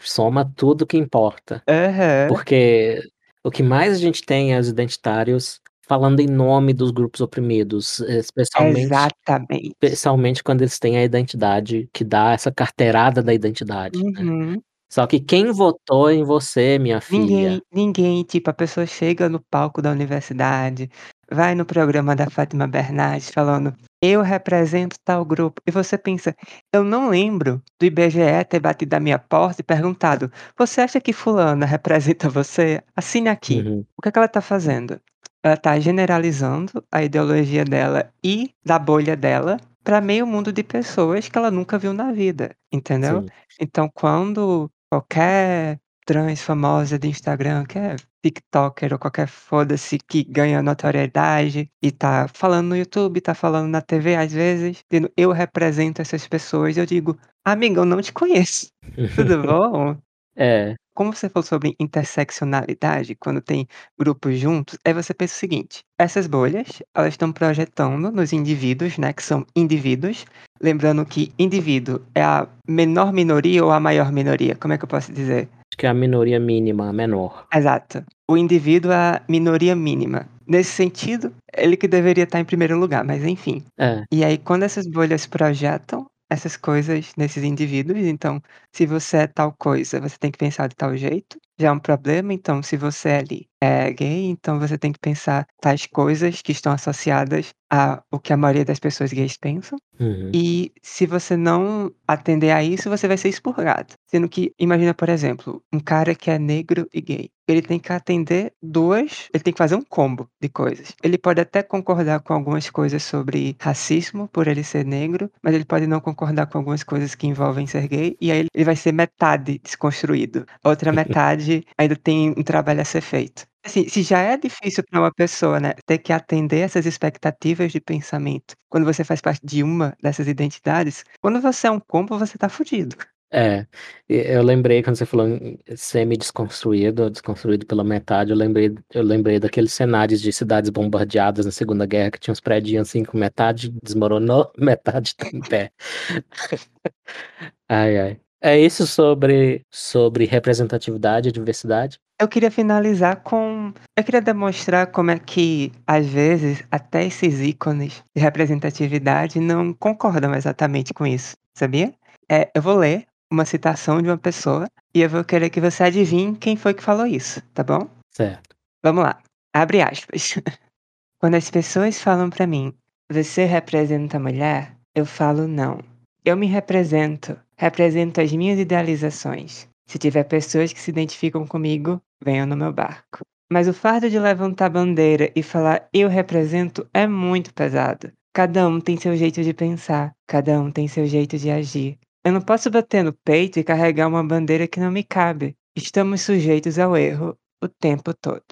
[0.01, 2.29] soma tudo que importa, Aham.
[2.29, 3.01] porque
[3.45, 8.01] o que mais a gente tem é os identitários falando em nome dos grupos oprimidos,
[8.01, 9.77] especialmente Exatamente.
[9.83, 14.23] especialmente quando eles têm a identidade que dá essa carteirada da identidade, né.
[14.23, 14.61] Uhum.
[14.91, 17.63] Só que quem votou em você minha Ninguém filha?
[17.73, 20.91] ninguém, tipo, a pessoa chega no palco da universidade,
[21.31, 26.35] vai no programa da Fátima Bernardes falando: "Eu represento tal grupo", e você pensa:
[26.73, 31.13] "Eu não lembro do IBGE ter batido a minha porta e perguntado: 'Você acha que
[31.13, 32.83] fulana representa você?
[32.95, 33.61] Assine aqui'".
[33.61, 33.85] Uhum.
[33.97, 35.01] O que é que ela tá fazendo?
[35.43, 41.29] Ela tá generalizando a ideologia dela e da bolha dela pra meio mundo de pessoas
[41.29, 43.23] que ela nunca viu na vida, entendeu?
[43.23, 43.27] Sim.
[43.61, 50.63] Então quando qualquer trans famosa de Instagram, que é tiktoker ou qualquer foda-se que ganha
[50.63, 56.01] notoriedade e tá falando no YouTube, tá falando na TV às vezes, dizendo: "Eu represento
[56.01, 58.69] essas pessoas", eu digo: "Amiga, eu não te conheço,
[59.17, 59.97] tudo bom?".
[60.39, 60.75] É.
[60.95, 63.67] Como você falou sobre interseccionalidade, quando tem
[63.99, 69.13] grupos juntos, aí você pensa o seguinte: essas bolhas, elas estão projetando nos indivíduos, né,
[69.13, 70.25] que são indivíduos,
[70.61, 74.55] lembrando que indivíduo é a menor minoria ou a maior minoria?
[74.55, 75.49] Como é que eu posso dizer?
[75.77, 77.47] Que é a minoria mínima, a menor.
[77.53, 78.05] Exato.
[78.29, 80.27] O indivíduo é a minoria mínima.
[80.47, 83.65] Nesse sentido, ele que deveria estar em primeiro lugar, mas enfim.
[83.79, 84.05] É.
[84.13, 88.41] E aí quando essas bolhas projetam essas coisas nesses indivíduos, então,
[88.73, 91.79] se você é tal coisa, você tem que pensar de tal jeito, já é um
[91.79, 96.53] problema, então se você ali é gay, então você tem que pensar tais coisas que
[96.53, 100.31] estão associadas a o que a maioria das pessoas gays pensam, Uhum.
[100.35, 103.95] e se você não atender a isso, você vai ser expurgado.
[104.07, 107.93] Sendo que, imagina, por exemplo, um cara que é negro e gay, ele tem que
[107.93, 110.95] atender 2 ele tem que fazer um combo de coisas.
[111.03, 115.65] Ele pode até concordar com algumas coisas sobre racismo, por ele ser negro, mas ele
[115.65, 118.93] pode não concordar com algumas coisas que envolvem ser gay, e aí ele vai ser
[118.93, 121.46] metade desconstruído, a outra metade
[121.79, 123.47] ainda tem um trabalho a ser feito.
[123.65, 127.81] Assim, se já é difícil pra uma pessoa, né, ter que atender essas expectativas de
[127.81, 132.39] pensamento, quando você faz parte de uma dessas identidades, quando você é um combo, você
[132.39, 132.97] tá fudido.
[133.33, 133.67] É,
[134.09, 139.73] eu lembrei quando você falou em semi-desconstruído, desconstruído pela metade, eu lembrei eu lembrei daqueles
[139.73, 144.51] cenários de cidades bombardeadas na segunda guerra que tinha uns predinhos, assim, com metade desmoronou,
[144.57, 145.73] metade tá em pé.
[147.69, 148.26] Ai, ai.
[148.41, 151.99] É isso sobre sobre representatividade e diversidade?
[152.21, 158.03] Eu queria finalizar com eu queria demonstrar como é que, às vezes, até esses ícones
[158.15, 161.93] de representatividade não concordam exatamente com isso, sabia?
[162.31, 165.83] Eh, eu vou ler uma citação de uma pessoa, e eu vou querer que você
[165.85, 167.89] adivinhe quem foi que falou isso, tá bom?
[168.13, 168.55] Certo.
[168.83, 169.19] Vamos lá,
[169.55, 170.35] abre aspas.
[171.21, 172.75] "Quando as pessoas falam pra mim:
[173.11, 175.81] 'Você representa a mulher?', eu falo: 'Não.
[176.25, 179.69] Eu me represento, represento as minhas idealizações.
[179.87, 183.21] Se tiver pessoas que se identificam comigo, venham no meu barco.
[183.51, 188.13] Mas o fardo de levantar bandeira e falar: 'Eu represento', é muito pesado.
[188.35, 191.99] Cada um tem seu jeito de pensar, cada um tem seu jeito de agir.
[192.25, 195.55] Eu não posso bater no peito e carregar uma bandeira que não me cabe.
[195.77, 198.43] Estamos sujeitos ao erro o tempo todo".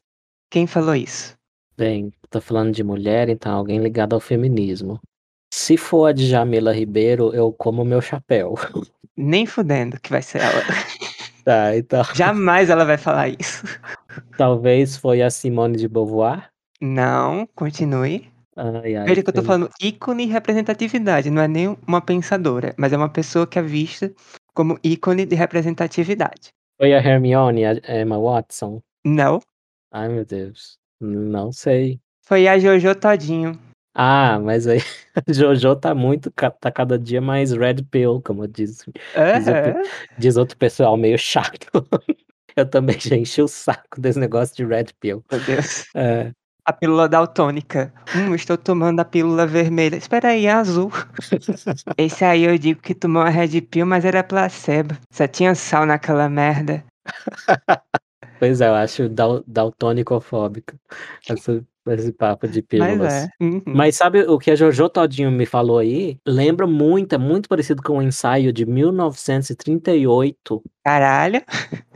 [0.51, 1.37] Quem falou isso?
[1.77, 5.01] Bem, tá falando de mulher, então alguém ligado ao feminismo.
[5.57, 8.57] Se for a Djamila Ribeiro, eu como meu chapéu.
[9.17, 10.61] Nem fudendo que vai ser ela.
[11.45, 13.65] Tá, então Jamais ela vai falar isso.
[14.39, 16.49] Talvez foi a Simone de Beauvoir?
[16.81, 18.33] Não, continue.
[18.57, 22.75] Ai, ai, Veja que eu tô falando ícone e representatividade, não é nem uma pensadora,
[22.79, 24.11] mas é uma pessoa que é vista
[24.55, 26.49] como ícone de representatividade.
[26.79, 28.81] Foi a Hermione, a Emma Watson?
[29.05, 29.39] Não.
[29.93, 32.01] Ai meu Deus, não sei.
[32.23, 33.61] Foi a Jojo Todinho.
[33.95, 34.79] Ah, mas aí
[35.29, 38.85] Jojo tá muito tá cada dia mais red pill, como diz
[39.33, 39.83] diz o Aham.
[40.19, 41.69] diz outro pessoal meio chato.
[42.57, 45.25] Eu também já enchi o saco desse negócio de red pill.
[45.31, 45.87] Meu Deus.
[45.97, 46.33] É.
[46.65, 47.93] A pílula daltônica.
[48.17, 50.91] "Hum, estou tomando a pílula vermelha", "Espera aí, é azul".
[51.99, 55.87] Esse aí eu digo que tomou a red pill, mas era placebo, só tinha sal
[55.87, 56.85] naquela merda.
[58.41, 60.75] Pois é, eu acho dal daltonicofóbico
[61.29, 63.13] essa esse papo de Mas pílulas.
[63.25, 63.29] é.
[63.41, 63.63] Uhum.
[63.67, 66.19] Mas sabe o que a Jojo Todinho me falou aí?
[66.27, 71.43] Lembra muito, é muito parecido com um ensaio de 1938 Caralho.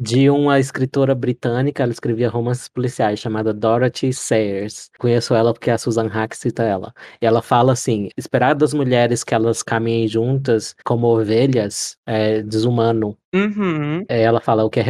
[0.01, 4.91] de uma escritora britânica, ela escrevia romances policiais, chamada Dorothy Sayers.
[4.99, 6.93] Conheço ela porque a Susan Hack cita ela.
[7.21, 13.17] E ela fala assim: "Esperar das mulheres que elas caminhem juntas como ovelhas é desumano".
[13.35, 14.05] Uhum.
[14.09, 14.83] Eh, ela fala: "O que é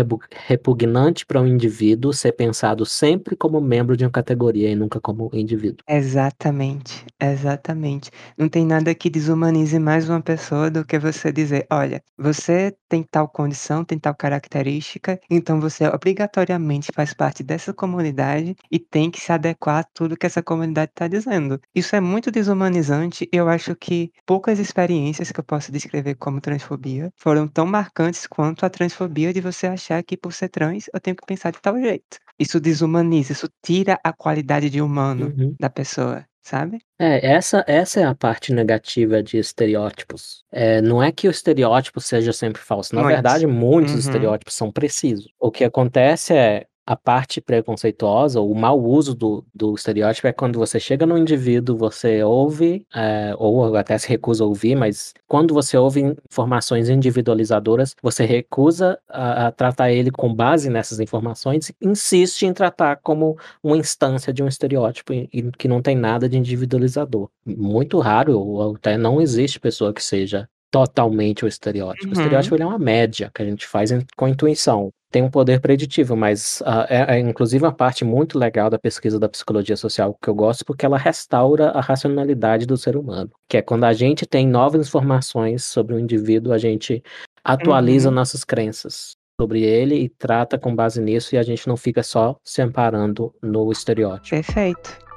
[0.47, 5.29] repugnante para um indivíduo ser pensado sempre como membro de uma categoria e nunca como
[5.33, 5.83] indivíduo".
[5.89, 8.11] Exatamente, exatamente.
[8.37, 13.03] Não tem nada que desumanize mais uma pessoa do que você dizer: "Olha, você tem
[13.03, 19.21] tal condição, tem tal característica, então você obrigatoriamente faz parte dessa comunidade e tem que
[19.21, 21.61] se adequar a tudo que essa comunidade tá dizendo".
[21.75, 26.41] Isso é muito desumanizante e eu acho que poucas experiências que eu posso descrever como
[26.41, 31.01] transfobia foram tão marcantes quanto a transfobia de você achar que por ser trans eu
[31.01, 32.19] tenho que pensar de tal jeito.
[32.39, 35.55] Isso desumaniza, isso tira a qualidade de humano Uhum.
[35.61, 36.79] da pessoa, sabe?
[37.01, 40.45] É, essa essa é a parte negativa de estereótipos.
[40.53, 43.15] Eh, não é que o estereótipo seja sempre falso, na Muitos.
[43.15, 44.01] verdade muitos Uhum.
[44.01, 45.29] estereótipos são precisos.
[45.41, 50.59] O que acontece é, a parte preconceituosa, o mau uso do do estereótipo é quando
[50.59, 55.53] você chega no indivíduo, você ouve, eh, ou até se recusa a ouvir, mas quando
[55.55, 62.45] você ouve informações individualizadoras, você recusa a a tratar ele com base nessas informações, insiste
[62.47, 66.39] em tratar como uma instância de um estereótipo e e que não tem nada de
[66.39, 67.29] individualizador.
[67.47, 72.13] Muito raro ou até não existe pessoa que seja totalmente o estereótipo.
[72.15, 72.15] O Uhum.
[72.15, 74.91] estereótipo ele é uma média que a gente faz com intuição.
[75.11, 79.19] Tem um poder preditivo, mas, ah, é é inclusive uma parte muito legal da pesquisa
[79.19, 83.57] da psicologia social que eu gosto, porque ela restaura a racionalidade do ser humano, que
[83.57, 87.03] é quando a gente tem novas informações sobre o indivíduo, a gente
[87.43, 88.15] atualiza Uhum.
[88.17, 92.37] nossas crenças sobre ele e trata com base nisso e a gente não fica só
[92.45, 94.29] se amparando no estereótipo.
[94.31, 95.08] Perfeito.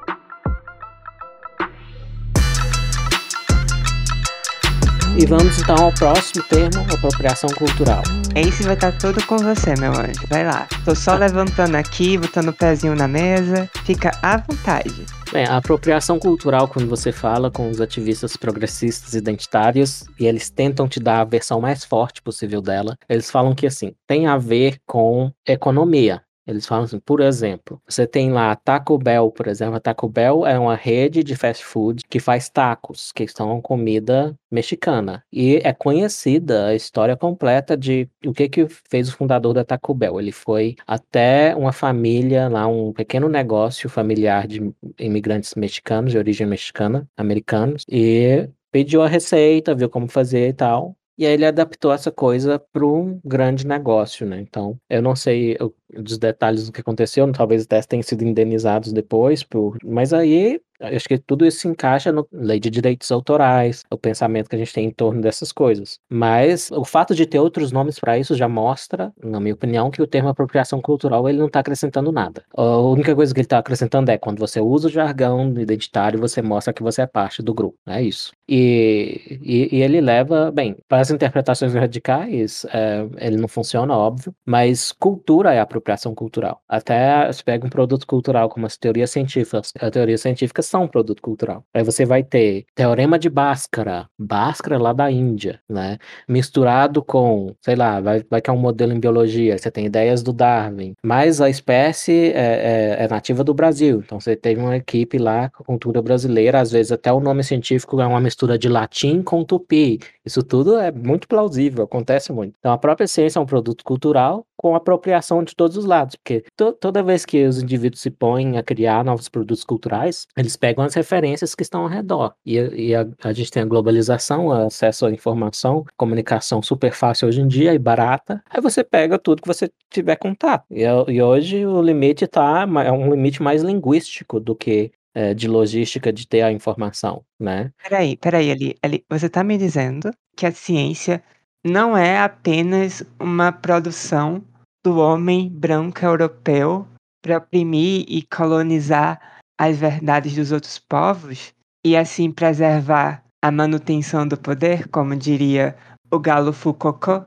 [5.22, 8.02] E vamos então ao próximo termo, apropriação cultural.
[8.36, 10.68] Esse vai estar todo com você, meu anjo, vai lá.
[10.84, 15.06] Tô só levantando aqui, botando o pezinho na mesa, fica à vontade.
[15.32, 20.88] Bem, a apropriação cultural, quando você fala com os ativistas progressistas identitários e eles tentam
[20.88, 24.80] te dar a versão mais forte possível dela, eles falam que, assim, tem a ver
[24.88, 26.24] com economia.
[26.46, 30.10] Eles falam assim, por exemplo, você tem lá a Taco Bell, por exemplo, a Taco
[30.10, 35.62] Bell é uma rede de fast food que faz tacos, que são comida mexicana, e
[35.64, 40.20] é conhecida a história completa de o que que fez o fundador da Taco Bell.
[40.20, 46.48] Ele foi até uma família lá, um pequeno negócio familiar de imigrantes mexicanos, de origem
[46.48, 51.94] mexicana, americanos, e pediu a receita, viu como fazer e tal, e aí ele adaptou
[51.94, 54.40] essa coisa para um grande negócio, né.
[54.42, 58.94] Então, eu não sei o dos detalhes do que aconteceu, talvez até tenham sido indenizados
[58.94, 63.84] depois por mas aí, acho que tudo isso se encaixa no lei de direitos autorais,
[63.92, 66.00] o pensamento que a gente tem em torno dessas coisas.
[66.10, 70.02] Mas o fato de ter outros nomes para isso já mostra, na minha opinião, que
[70.02, 72.44] o termo apropriação cultural ele não tá acrescentando nada.
[72.56, 76.42] A única coisa que ele tá acrescentando é quando você usa o jargão identitário, você
[76.42, 78.32] mostra que você é parte do grupo, é isso.
[78.48, 84.34] E e e ele leva bem, para as interpretações radicais, eh, ele não funciona, óbvio,
[84.46, 86.62] mas cultura é apropriação cultural.
[86.68, 90.88] Até se pega um produto cultural como as teorias científicas, as teorias científicas são um
[90.88, 91.64] produto cultural.
[91.74, 95.98] Aí você vai ter teorema de Bhaskara, Bhaskara lá da Índia, né,
[96.28, 100.24] misturado com, sei lá, vai vai que é um modelo em biologia, você tem ideias
[100.24, 104.78] do Darwin, mas a espécie é é é nativa do Brasil, então você teve uma
[104.78, 109.22] equipe lá cultura brasileira, às vezes até o nome científico é uma mistura de latim
[109.22, 112.54] com tupi, isso tudo é muito plausível, acontece muito.
[112.60, 116.44] Então a própria ciência é um produto cultural com apropriação de todos os lados, porque
[116.56, 120.84] to toda vez que os indivíduos se põem a criar novos produtos culturais, eles pegam
[120.84, 122.58] as referências que estão ao redor, e
[122.92, 127.48] e a a gente tem a globalização, acesso à informação, comunicação super fácil hoje em
[127.48, 130.66] dia e barata, aí você pega tudo que você tiver contato.
[130.70, 135.48] E e hoje o limite tá é um limite mais linguístico do que, eh, de
[135.48, 137.72] logística de ter a informação, né.
[137.78, 141.24] Espera aí, espera aí, Eli Eli, você tá me dizendo que a ciência
[141.66, 144.44] não é apenas uma produção
[144.84, 146.88] do homem branco europeu
[147.22, 151.54] pra oprimir e colonizar as verdades dos outros povos?
[151.84, 155.76] e assim preservar a manutenção do poder, como diria
[156.12, 157.26] o Galo Foucault?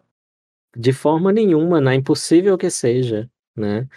[0.77, 3.89] De forma nenhuma, não é impossível que seja, né?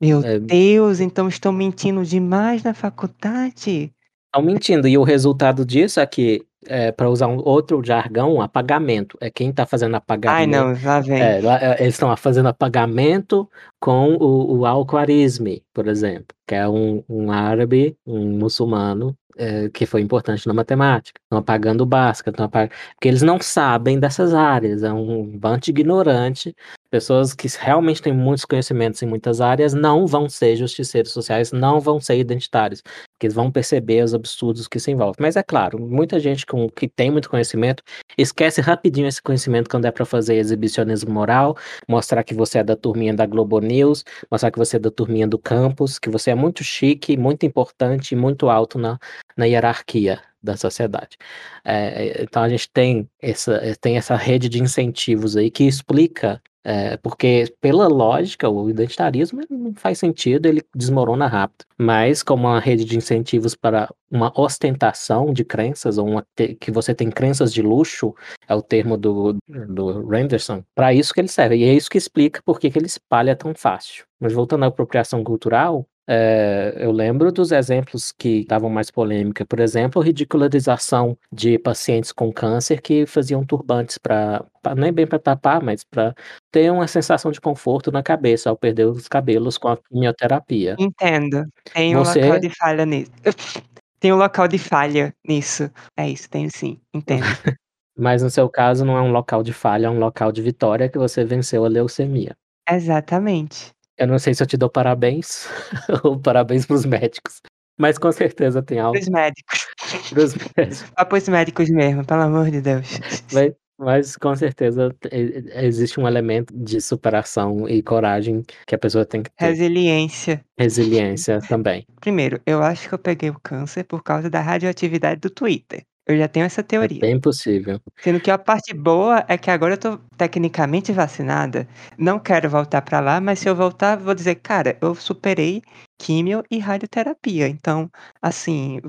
[0.00, 0.38] Meu é...
[0.38, 3.92] Deus, então estou mentindo demais na faculdade?
[4.26, 9.16] Estão mentindo, e o resultado disso é que é, para usar um outro jargão, apagamento.
[9.20, 10.38] É quem está fazendo apagamento.
[10.38, 11.20] Ai, não, lá vem.
[11.20, 13.48] É, é eles estão fazendo apagamento
[13.80, 19.86] com o, o Al-Khwarizmi, por exemplo, que é um, um árabe, um muçulmano, é, que
[19.86, 21.20] foi importante na matemática.
[21.24, 22.72] Estão apagando o Bhaskara, estão apag...
[22.94, 26.54] porque eles não sabem dessas áreas, é um bando ignorante.
[26.90, 31.78] Pessoas que realmente têm muitos conhecimentos em muitas áreas não vão ser justiceiros sociais, não
[31.80, 35.16] vão ser identitários, porque eles vão perceber os absurdos que se envolvem.
[35.20, 37.82] Mas é claro, muita gente com, que tem muito conhecimento
[38.16, 42.74] esquece rapidinho esse conhecimento quando é para fazer exibicionismo moral, mostrar que você é da
[42.74, 46.34] turminha da Globo News, mostrar que você é da turminha do campus, que você é
[46.34, 48.98] muito chique, muito importante e muito alto na,
[49.38, 51.16] na hierarquia da sociedade.
[51.64, 56.98] É, então a gente tem essa, tem essa rede de incentivos aí que explica é,
[56.98, 61.64] porque, pela lógica, o identitarismo não faz sentido, ele desmorona rápido.
[61.78, 66.26] Mas, como uma rede de incentivos para uma ostentação de crenças, ou uma
[66.60, 68.14] que você tem crenças de luxo,
[68.46, 71.56] é o termo do, do Renderson, para isso que ele serve.
[71.56, 74.04] E é isso que explica por que ele espalha tão fácil.
[74.20, 79.44] Mas voltando à apropriação cultural, é, eu lembro dos exemplos que davam mais polêmica.
[79.44, 84.42] Por exemplo, ridicularização de pacientes com câncer que faziam turbantes para
[84.74, 86.14] nem bem para tapar, mas para
[86.50, 90.76] ter uma sensação de conforto na cabeça ao perder os cabelos com a quimioterapia.
[90.78, 91.44] Entendo.
[91.74, 92.22] Tem um Você...
[92.22, 93.10] local de falha nisso.
[94.00, 95.68] Tem um local de falha nisso.
[95.96, 96.80] É isso, tem sim.
[96.94, 97.24] Entendo.
[97.98, 100.88] mas no seu caso não é um local de falha, é um local de vitória
[100.88, 102.36] que você venceu a leucemia.
[102.70, 103.72] Exatamente.
[103.98, 105.48] Eu não sei se eu te dou parabéns
[106.04, 107.42] ou parabéns pros médicos.
[107.78, 108.94] Mas com certeza tem algo.
[108.94, 109.66] Pros médicos.
[110.10, 110.84] Pros médicos.
[110.96, 113.00] Ah, pros médicos mesmo, pelo amor de Deus.
[113.32, 119.22] Mas, mas com certeza existe um elemento de superação e coragem que a pessoa tem
[119.22, 119.46] que ter.
[119.46, 120.44] Resiliência.
[120.58, 121.86] Resiliência também.
[122.00, 125.84] Primeiro, eu acho que eu peguei o câncer por causa da radioatividade do Twitter.
[126.08, 126.96] Eu já tenho essa é teoria.
[126.96, 127.78] É bem possível.
[127.98, 131.68] Sendo que a parte boa é que agora eu tô tecnicamente vacinada.
[131.98, 135.62] Não quero voltar para lá, mas se eu voltar, vou dizer, cara, eu superei
[135.98, 137.46] químio e radioterapia.
[137.46, 137.90] Então,
[138.22, 138.80] assim,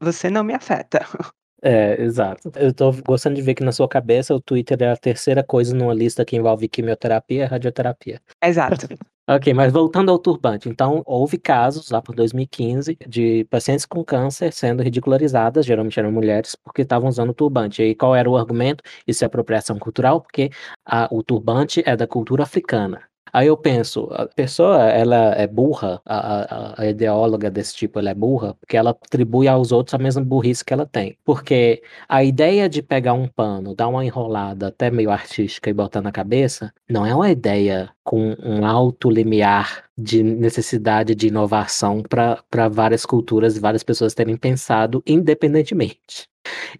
[0.00, 1.00] você não me afeta.
[1.66, 2.52] É, exato.
[2.56, 5.74] Eu tô gostando de ver que na sua cabeça o Twitter é a terceira coisa
[5.74, 8.20] numa lista que envolve quimioterapia e radioterapia.
[8.42, 8.86] Exato.
[9.26, 14.52] Ok, mas voltando ao turbante, então houve casos lá por 2015 de pacientes com câncer
[14.52, 17.82] sendo ridicularizadas, geralmente eram mulheres, porque estavam usando turbante.
[17.82, 18.84] E qual era o argumento?
[19.06, 20.50] Isso é apropriação cultural, porque
[20.84, 23.00] a, o turbante é da cultura africana.
[23.34, 28.10] Aí eu penso, a pessoa, ela é burra, a, a, a, ideóloga desse tipo, ela
[28.10, 31.18] é burra, porque ela atribui aos outros a mesma burrice que ela tem.
[31.24, 36.00] Porque a ideia de pegar um pano, dar uma enrolada até meio artística e botar
[36.00, 42.68] na cabeça, não é uma ideia com um alto limiar de necessidade de inovação para
[42.68, 46.28] várias culturas e várias pessoas terem pensado independentemente.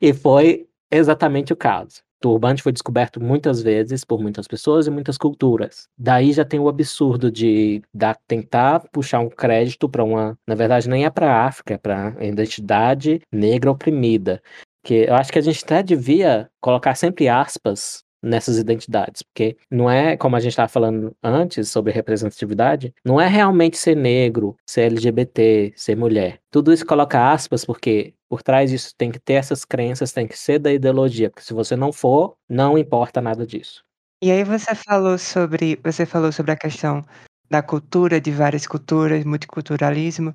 [0.00, 2.03] E foi exatamente o caso.
[2.24, 5.88] Turbante foi descoberto muitas vezes por muitas pessoas e muitas culturas.
[5.98, 10.34] Daí já tem o absurdo de dar, tentar puxar um crédito para uma.
[10.48, 14.40] Na verdade, nem é para a África, é para a identidade negra oprimida.
[14.82, 19.90] Que eu acho que a gente até devia colocar sempre aspas nessas identidades, porque não
[19.90, 24.84] é, como a gente estava falando antes sobre representatividade, não é realmente ser negro, ser
[24.92, 26.40] LGBT, ser mulher.
[26.50, 30.36] Tudo isso coloca aspas porque por trás disso tem que ter essas crenças, tem que
[30.36, 33.84] ser da ideologia, porque se você não for, não importa nada disso.
[34.20, 37.04] E aí você falou sobre, você falou sobre a questão
[37.48, 40.34] da cultura, de várias culturas, multiculturalismo,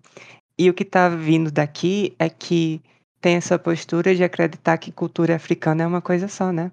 [0.58, 2.82] e o que está vindo daqui é que
[3.20, 6.72] tem essa postura de acreditar que cultura africana é uma coisa só, né?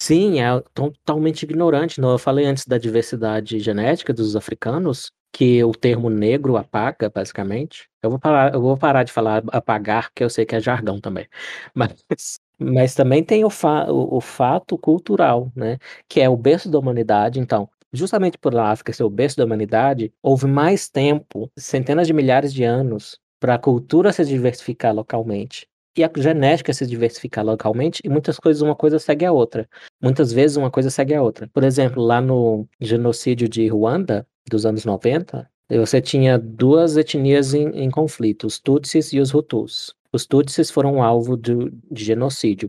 [0.00, 2.00] Sim, é totalmente ignorante.
[2.00, 7.88] Não, eu falei antes da diversidade genética dos africanos, que o termo negro apaga, basicamente.
[8.02, 11.00] Eu vou parar, eu vou parar de falar apagar, porque eu sei que é jargão
[11.00, 11.26] também.
[11.74, 15.78] Mas, mas também tem o, fa, o, o fato cultural, né?
[16.08, 17.38] Que é o berço da humanidade.
[17.38, 22.12] Então, justamente por a África ser o berço da humanidade, houve mais tempo, centenas de
[22.12, 25.68] milhares de anos, para a cultura se diversificar localmente
[25.98, 29.68] e a genética se diversificar localmente e muitas coisas uma coisa segue a outra.
[30.00, 31.50] Muitas vezes uma coisa segue a outra.
[31.52, 37.68] Por exemplo, lá no genocídio de Ruanda, dos anos 90, você tinha duas etnias em,
[37.70, 39.94] em conflito, os Tutsis e os Hutus.
[40.10, 41.54] Os Tutsis foram alvo de,
[41.90, 42.68] de, genocídio,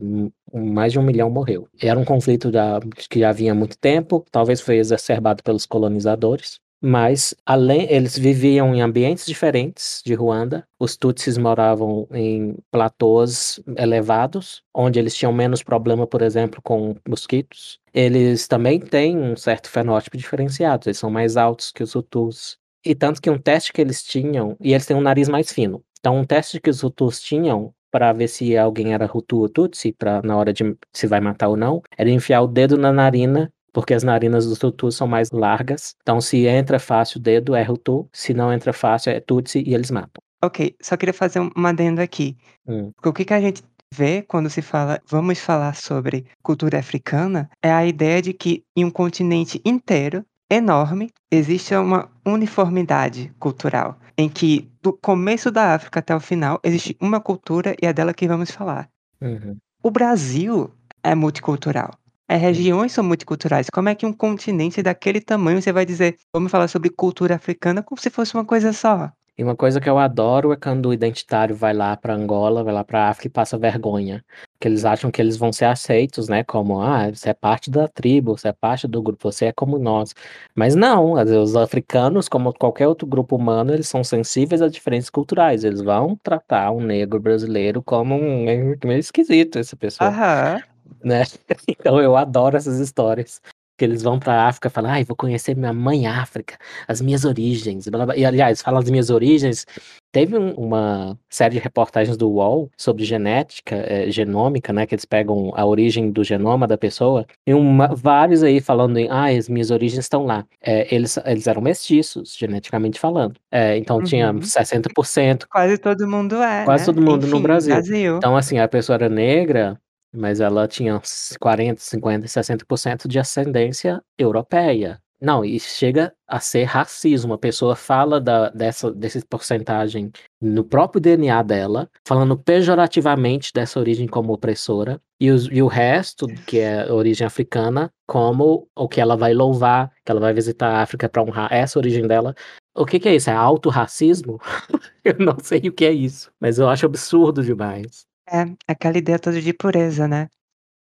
[0.52, 1.66] mais de um milhão morreu.
[1.80, 2.78] Era um conflito da,
[3.08, 6.60] que já havia muito tempo, talvez foi exacerbado pelos colonizadores.
[6.82, 10.66] Mas além eles viviam em ambientes diferentes de Ruanda.
[10.78, 17.78] Os Tutsis moravam em platôs elevados, onde eles tinham menos problema, por exemplo, com mosquitos.
[17.92, 22.56] Eles também têm um certo fenótipo diferenciado, eles são mais altos que os Hutus.
[22.84, 25.84] E tanto que um teste que eles tinham, e eles têm um nariz mais fino.
[25.98, 29.92] Então, um teste que os Hutus tinham para ver se alguém era Hutu ou Tutsi,
[29.92, 33.52] para na hora de se vai matar ou não, era enfiar o dedo na narina
[33.72, 35.94] porque as narinas dos Hutus são mais largas.
[36.02, 38.08] Então, se entra fácil o dedo, é Hutu.
[38.12, 40.22] Se não entra fácil, é Tutsi e eles matam.
[40.42, 42.36] Ok, só queria fazer um adendo aqui.
[42.66, 42.92] Hum.
[43.04, 43.62] O que, que a gente
[43.92, 48.84] vê quando se fala, vamos falar sobre cultura africana, é a ideia de que em
[48.84, 53.98] um continente inteiro, enorme, existe uma uniformidade cultural.
[54.16, 58.14] Em que, do começo da África até o final, existe uma cultura e é dela
[58.14, 58.88] que vamos falar.
[59.20, 59.56] Uhum.
[59.82, 60.70] O Brasil
[61.02, 61.90] é multicultural.
[62.30, 63.68] As regiões são multiculturais.
[63.68, 67.82] Como é que um continente daquele tamanho você vai dizer, vamos falar sobre cultura africana
[67.82, 69.10] como se fosse uma coisa só?
[69.36, 72.72] E uma coisa que eu adoro é quando o identitário vai lá para Angola, vai
[72.72, 74.24] lá para África e passa vergonha.
[74.60, 76.44] Que eles acham que eles vão ser aceitos, né?
[76.44, 79.76] Como, ah, você é parte da tribo, você é parte do grupo, você é como
[79.76, 80.14] nós.
[80.54, 85.64] Mas não, os africanos, como qualquer outro grupo humano, eles são sensíveis a diferenças culturais.
[85.64, 90.10] Eles vão tratar um negro brasileiro como um meio esquisito, essa pessoa.
[90.10, 90.62] Aham
[91.02, 91.24] né?
[91.68, 93.40] Então eu adoro essas histórias.
[93.80, 97.24] Que eles vão pra África e falam, ai, vou conhecer minha mãe África, as minhas
[97.24, 97.88] origens.
[97.88, 98.14] Blá, blá.
[98.14, 99.64] E aliás, falam das minhas origens.
[100.12, 104.84] Teve um, uma série de reportagens do UOL sobre genética, é, genômica, né?
[104.84, 107.24] Que eles pegam a origem do genoma da pessoa.
[107.46, 110.44] E uma, vários aí falando em, ah, as minhas origens estão lá.
[110.60, 113.34] É, eles, eles eram mestiços, geneticamente falando.
[113.50, 114.02] É, então uhum.
[114.02, 115.44] tinha 60%.
[115.48, 116.66] Quase todo mundo é.
[116.66, 116.86] Quase né?
[116.86, 117.74] todo mundo Enfim, no Brasil.
[117.74, 118.16] Brasil.
[118.18, 119.80] Então, assim, a pessoa era negra,
[120.12, 121.00] mas ela tinha
[121.38, 125.00] 40, 50, 60% de ascendência europeia.
[125.20, 127.34] Não, e chega a ser racismo.
[127.34, 134.06] A pessoa fala da, dessa, dessa porcentagem no próprio DNA dela, falando pejorativamente dessa origem
[134.08, 139.14] como opressora, e, os, e o resto, que é origem africana, como o que ela
[139.14, 142.34] vai louvar, que ela vai visitar a África para honrar essa origem dela.
[142.74, 143.28] O que, que é isso?
[143.28, 144.40] É autorracismo?
[145.04, 148.06] eu não sei o que é isso, mas eu acho absurdo demais.
[148.32, 150.28] É, aquela ideia toda de pureza, né.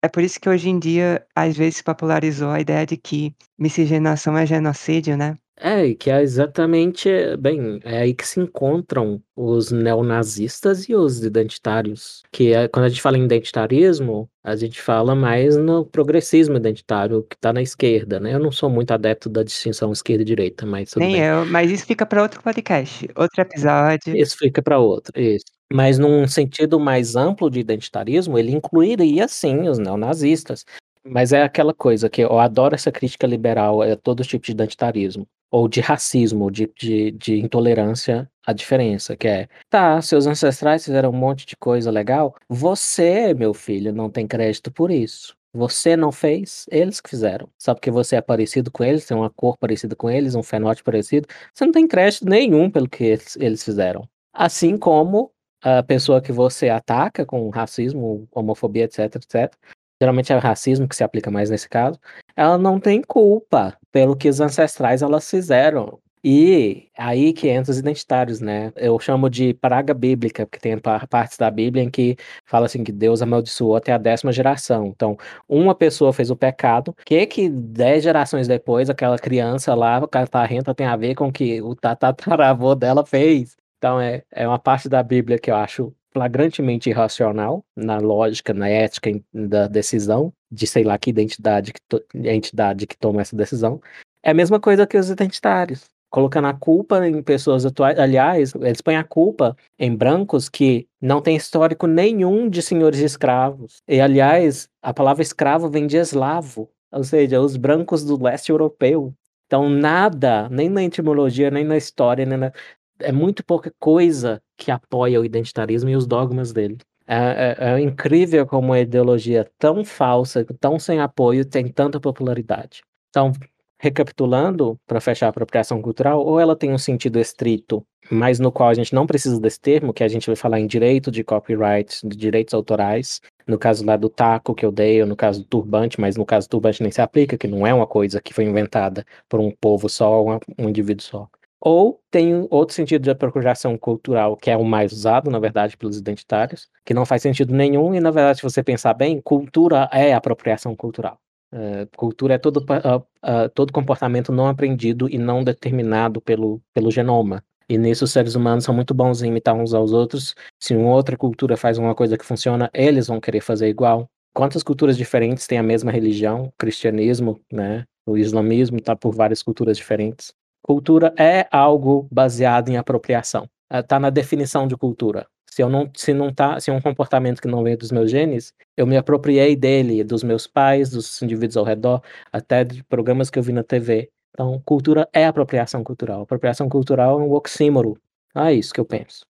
[0.03, 4.37] É por isso que hoje em dia, às vezes, popularizou a ideia de que miscigenação
[4.39, 5.37] é genocídio, né.
[5.61, 11.23] É, e que é exatamente, bem, é aí que se encontram os neonazistas e os
[11.25, 12.23] identitários.
[12.31, 17.25] Que é, quando a gente fala em identitarismo, a gente fala mais no progressismo identitário,
[17.25, 18.35] que está na esquerda, né?
[18.35, 21.23] Eu não sou muito adepto da distinção esquerda e direita, mas tudo Nem bem.
[21.23, 24.17] eu, mas isso fica para outro podcast, outro episódio.
[24.17, 25.45] Isso fica para outro, isso.
[25.73, 30.65] Mas num sentido mais amplo de identitarismo, ele incluiria sim os neonazistas.
[31.11, 35.27] Mas é aquela coisa que eu adoro essa crítica liberal a todo tipo de identitarismo
[35.51, 41.11] ou de racismo, de, de, de intolerância à diferença, que é, tá, seus ancestrais fizeram
[41.11, 45.37] um monte de coisa legal, você, meu filho, não tem crédito por isso.
[45.55, 47.49] Você não fez, eles que fizeram.
[47.59, 50.85] Só porque você é parecido com eles, tem uma cor parecida com eles, um fenótipo
[50.85, 54.07] parecido, você não tem crédito nenhum pelo que eles, eles fizeram.
[54.33, 55.33] Assim como
[55.63, 59.55] a pessoa que você ataca com racismo, homofobia, etc, etc,
[60.01, 61.99] geralmente é o racismo que se aplica mais nesse caso,
[62.37, 65.99] ela não tem culpa pelo que os ancestrais elas fizeram.
[66.23, 68.73] E aí que entra os identitários, né?
[68.77, 72.91] Eu chamo de praga bíblica, porque tem partes da Bíblia em que fala assim que
[72.91, 74.87] Deus amaldiçoou até a décima geração.
[74.87, 75.17] Então,
[75.49, 80.75] uma pessoa fez o pecado, que que dez gerações depois aquela criança lá, o catarrenta
[80.75, 83.57] tem a ver com o que o tataravô dela fez.
[83.79, 88.69] Então, é, é uma parte da Bíblia que eu acho flagrantemente irracional na lógica, na
[88.69, 91.81] ética da decisão, de sei lá que identidade, que
[92.29, 93.81] entidade que toma essa decisão.
[94.23, 95.85] É a mesma coisa que os identitários.
[96.11, 97.99] Colocando a culpa em pessoas atuais.
[97.99, 103.83] Aliás, eles põem a culpa em brancos que não têm histórico nenhum de senhores escravos.
[103.87, 109.13] E, aliás, a palavra escravo vem de eslavo, ou seja, os brancos do leste europeu.
[109.47, 112.53] Então, nada, nem na etimologia, nem na história, nem na,
[113.01, 116.79] é muito pouca coisa que apoia o identitarismo e os dogmas dele.
[117.07, 122.83] É, é, é, incrível como uma ideologia tão falsa, tão sem apoio, tem tanta popularidade.
[123.09, 123.33] Então,
[123.81, 128.69] recapitulando, para fechar a apropriação cultural, ou ela tem um sentido estrito, mas no qual
[128.69, 132.07] a gente não precisa desse termo, que a gente vai falar em direito de copyright,
[132.07, 135.47] de direitos autorais, no caso lá do taco que eu dei, ou no caso do
[135.47, 138.35] turbante, mas no caso do turbante nem se aplica, que não é uma coisa que
[138.35, 141.29] foi inventada por um povo só, um, um indivíduo só.
[141.61, 145.99] Ou tem outro sentido de apropriação cultural, que é o mais usado, na verdade, pelos
[145.99, 150.15] identitários, que não faz sentido nenhum, e na verdade, se você pensar bem, cultura é
[150.15, 151.19] apropriação cultural.
[151.53, 156.91] Uh, cultura é todo, uh, uh, todo comportamento não aprendido e não determinado pelo, pelo
[156.91, 157.43] genoma.
[157.69, 160.35] E nisso os seres humanos são muito bons em imitar uns aos outros.
[160.61, 164.09] Se uma outra cultura faz uma coisa que funciona, eles vão querer fazer igual.
[164.35, 166.45] Quantas culturas diferentes têm a mesma religião?
[166.45, 167.85] O cristianismo, né?
[168.07, 170.33] O islamismo está por várias culturas diferentes.
[170.69, 173.49] Cultura é algo baseado em apropriação.
[173.73, 175.27] Está na definição de cultura.
[175.51, 178.11] Se eu não, se não tá, se é um comportamento que não vem dos meus
[178.11, 183.31] genes, eu me apropriei dele, dos meus pais, dos indivíduos ao redor, até de programas
[183.31, 184.11] que eu vi na TV.
[184.35, 186.21] Então, cultura é apropriação cultural.
[186.21, 187.99] Apropriação cultural é um oxímoro.
[188.35, 189.25] Ah, é isso que eu penso.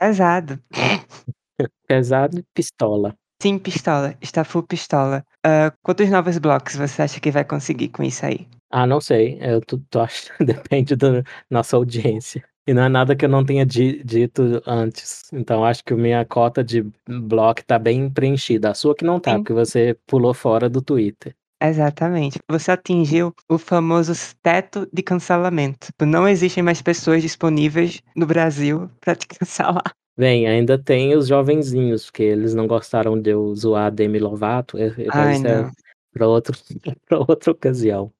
[0.00, 0.58] Pesado.
[1.86, 3.14] Pesado e pistola.
[3.42, 4.16] Sim, pistola.
[4.22, 5.22] Está full pistola.
[5.46, 8.48] Uh, quantos novos blocos você acha que vai conseguir com isso aí?
[8.72, 9.38] Ah, não sei.
[9.40, 12.42] Eu tô, tô acho, depende da nossa audiência.
[12.66, 15.28] E não é nada que eu não tenha di dito antes.
[15.32, 18.70] Então acho que a minha cota de bloco tá bem preenchida.
[18.70, 19.38] A sua que não tá, Sim.
[19.38, 21.34] porque você pulou fora do Twitter.
[21.60, 22.38] Exatamente.
[22.48, 24.12] Você atingiu o famoso
[24.42, 25.88] teto de cancelamento.
[26.00, 29.92] Não existem mais pessoas disponíveis no Brasil para te cancelar.
[30.16, 34.76] Bem, ainda tem os jovenzinhos, porque eles não gostaram de eu zoar a Demi Lovato.
[35.12, 35.70] Ai, isso é
[36.12, 36.26] para
[37.18, 38.12] outra ocasião.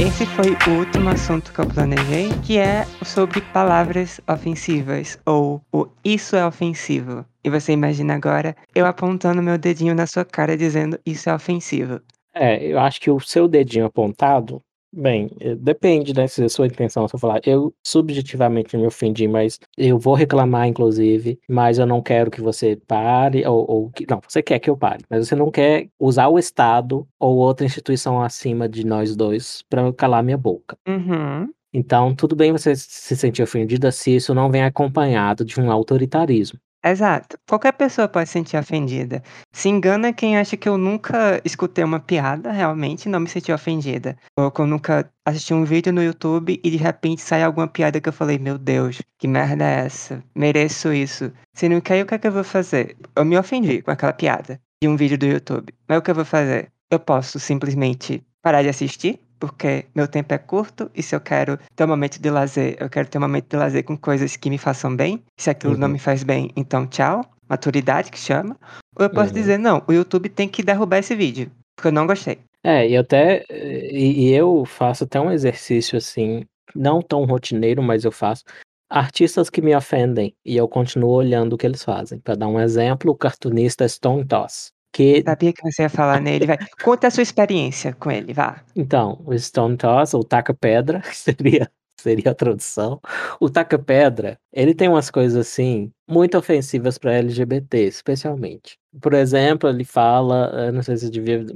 [0.00, 5.86] Esse foi o último assunto que eu planejei, que é sobre palavras ofensivas, ou o
[6.02, 7.22] isso é ofensivo.
[7.44, 12.00] E você imagina agora eu apontando meu dedinho na sua cara dizendo isso é ofensivo.
[12.34, 14.62] É, eu acho que o seu dedinho apontado
[14.92, 19.28] Bem, eh, depende, né, se a sua intenção, se eu falar, eu subjetivamente me ofendi,
[19.28, 24.04] mas eu vou reclamar, inclusive, mas eu não quero que você pare, ou, ou que,
[24.10, 27.64] não, você quer que eu pare, mas você não quer usar o Estado ou outra
[27.64, 30.76] instituição acima de nós dois para calar minha boca.
[30.88, 31.48] Uhum.
[31.72, 36.58] Então, tudo bem você se sentir ofendida se isso não vem acompanhado de um autoritarismo.
[36.82, 37.38] Exato.
[37.46, 39.22] Qualquer pessoa pode se sentir ofendida.
[39.52, 44.16] Se engana quem acha que eu nunca escutei uma piada, realmente, não me senti ofendida.
[44.38, 48.00] Ou que eu nunca assisti um vídeo no YouTube e de repente sai alguma piada
[48.00, 50.24] que eu falei, meu Deus, que merda é essa?
[50.34, 51.30] Mereço isso.
[51.52, 52.96] Se não quer, o que é que eu vou fazer?
[53.14, 55.74] Eu me ofendi com aquela piada de um vídeo do YouTube.
[55.86, 56.72] Mas o que eu vou fazer?
[56.90, 59.20] Eu posso simplesmente parar de assistir?
[59.40, 62.90] Porque meu tempo é curto e se eu quero ter um momento de lazer, eu
[62.90, 65.24] quero ter um momento de lazer com coisas que me façam bem.
[65.38, 65.80] Se aquilo uhum.
[65.80, 67.24] não me faz bem, então tchau.
[67.48, 68.56] Maturidade que chama.
[68.96, 69.34] Ou eu posso uhum.
[69.34, 72.38] dizer, não, o YouTube tem que derrubar esse vídeo, porque eu não gostei.
[72.62, 76.44] É, e até e, e eu faço até um exercício assim,
[76.76, 78.44] não tão rotineiro, mas eu faço
[78.90, 82.18] artistas que me ofendem e eu continuo olhando o que eles fazem.
[82.18, 84.72] Para dar um exemplo, o cartunista Stone Toss.
[84.92, 85.22] Que...
[85.24, 86.58] Sabia que você ia falar nele, vai.
[86.82, 88.62] Conta a sua experiência com ele, vá.
[88.74, 91.70] Então, o Stone Toss, ou Taca Pedra, seria,
[92.00, 93.00] seria a tradução.
[93.38, 98.78] O Taca Pedra, ele tem umas coisas assim, muito ofensivas para LGBT, especialmente.
[99.00, 101.46] Por exemplo, ele fala, não sei se devia,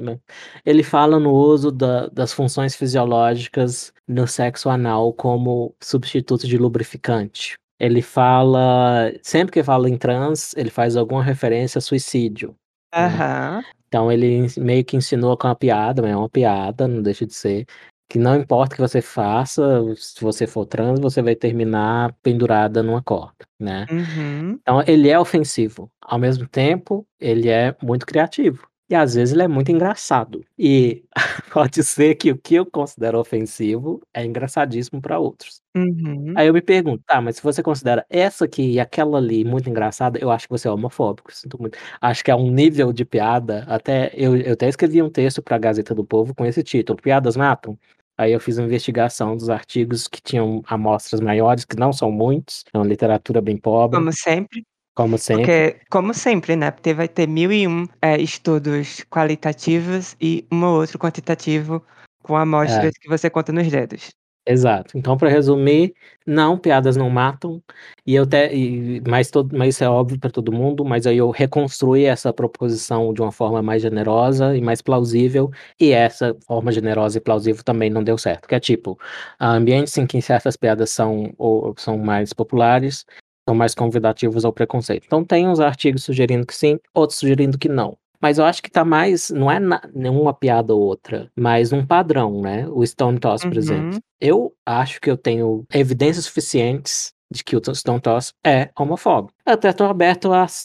[0.65, 7.57] ele fala no uso da, das funções fisiológicas no sexo anal como substituto de lubrificante.
[7.81, 12.55] Ele fala, sempre que fala em trans, ele faz alguma referência a suicídio.
[12.95, 13.63] Aham.
[13.89, 17.35] Então ele meio que ensinou com uma piada, mas é uma piada, não deixa de
[17.35, 17.67] ser,
[18.09, 22.83] que não importa o que você faça, se você for trans, você vai terminar pendurada
[22.83, 23.87] numa corda, né.
[23.91, 24.59] Uhum.
[24.63, 28.67] Então ele é ofensivo, ao mesmo tempo, ele é muito criativo.
[28.95, 30.45] E às vezes ele é muito engraçado.
[30.57, 31.03] E
[31.53, 35.61] pode ser que o que eu considero ofensivo é engraçadíssimo para outros.
[35.77, 36.33] Uhum.
[36.37, 39.69] Aí eu me pergunto, tá, mas se você considera essa aqui e aquela ali muito
[39.69, 41.35] engraçada, eu acho que você é homofóbico.
[41.35, 41.77] Sinto muito.
[42.01, 43.65] Acho que é um nível de piada.
[43.67, 46.97] Até eu, eu até escrevi um texto para a Gazeta do Povo com esse título:
[47.03, 47.77] Piadas matam.
[48.17, 52.65] Aí eu fiz uma investigação dos artigos que tinham amostras maiores, que não são muitos,
[52.73, 53.99] é uma literatura bem pobre.
[53.99, 54.65] Como sempre.
[54.95, 55.45] Como sempre.
[55.45, 56.71] Porque, como sempre, né?
[56.71, 61.85] Porque vai ter mil e um é, estudos qualitativos e um ou outro quantitativo
[62.23, 63.01] com amostras é.
[63.01, 64.11] que você conta nos dedos.
[64.47, 64.99] Exato.
[64.99, 65.95] Então, para resumir,
[66.27, 67.63] não, piadas não matam.
[68.07, 70.85] E eu te, e, mas, todo, mas isso é óbvio para todo mundo.
[70.85, 75.51] Mas aí eu reconstruí essa proposição de uma forma mais generosa e mais plausível.
[75.81, 78.47] E essa forma generosa e plausível também não deu certo.
[78.47, 78.99] Que é tipo,
[79.41, 83.07] ambientes em que certas piadas são, ou, são mais populares,
[83.49, 85.05] são mais convidativos ao preconceito.
[85.07, 87.97] Então tem uns artigos sugerindo que sim, outros sugerindo que não.
[88.21, 91.85] Mas eu acho que tá mais, não é na, nenhuma piada ou outra, mas um
[91.85, 92.67] padrão, né?
[92.69, 93.59] O Stone Toss, por uhum.
[93.59, 93.99] exemplo.
[94.19, 99.35] Eu acho que eu tenho evidências suficientes de que o Stone Toss é homofóbico.
[99.45, 99.75] Até a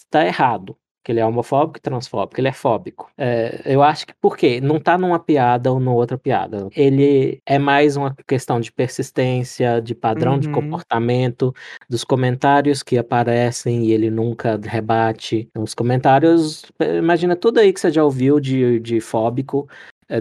[0.05, 0.77] estar errado.
[1.03, 3.11] Que ele é homofóbico e transfóbico, ele é fóbico.
[3.17, 4.59] É, eu acho que por quê?
[4.61, 6.67] Não tá numa piada ou numa outra piada.
[6.75, 10.39] Ele é mais uma questão de persistência, de padrão uhum.
[10.39, 11.53] de comportamento,
[11.89, 15.49] dos comentários que aparecem e ele nunca rebate.
[15.57, 16.65] Os comentários,
[16.97, 19.67] imagina tudo aí que você já ouviu de, de fóbico,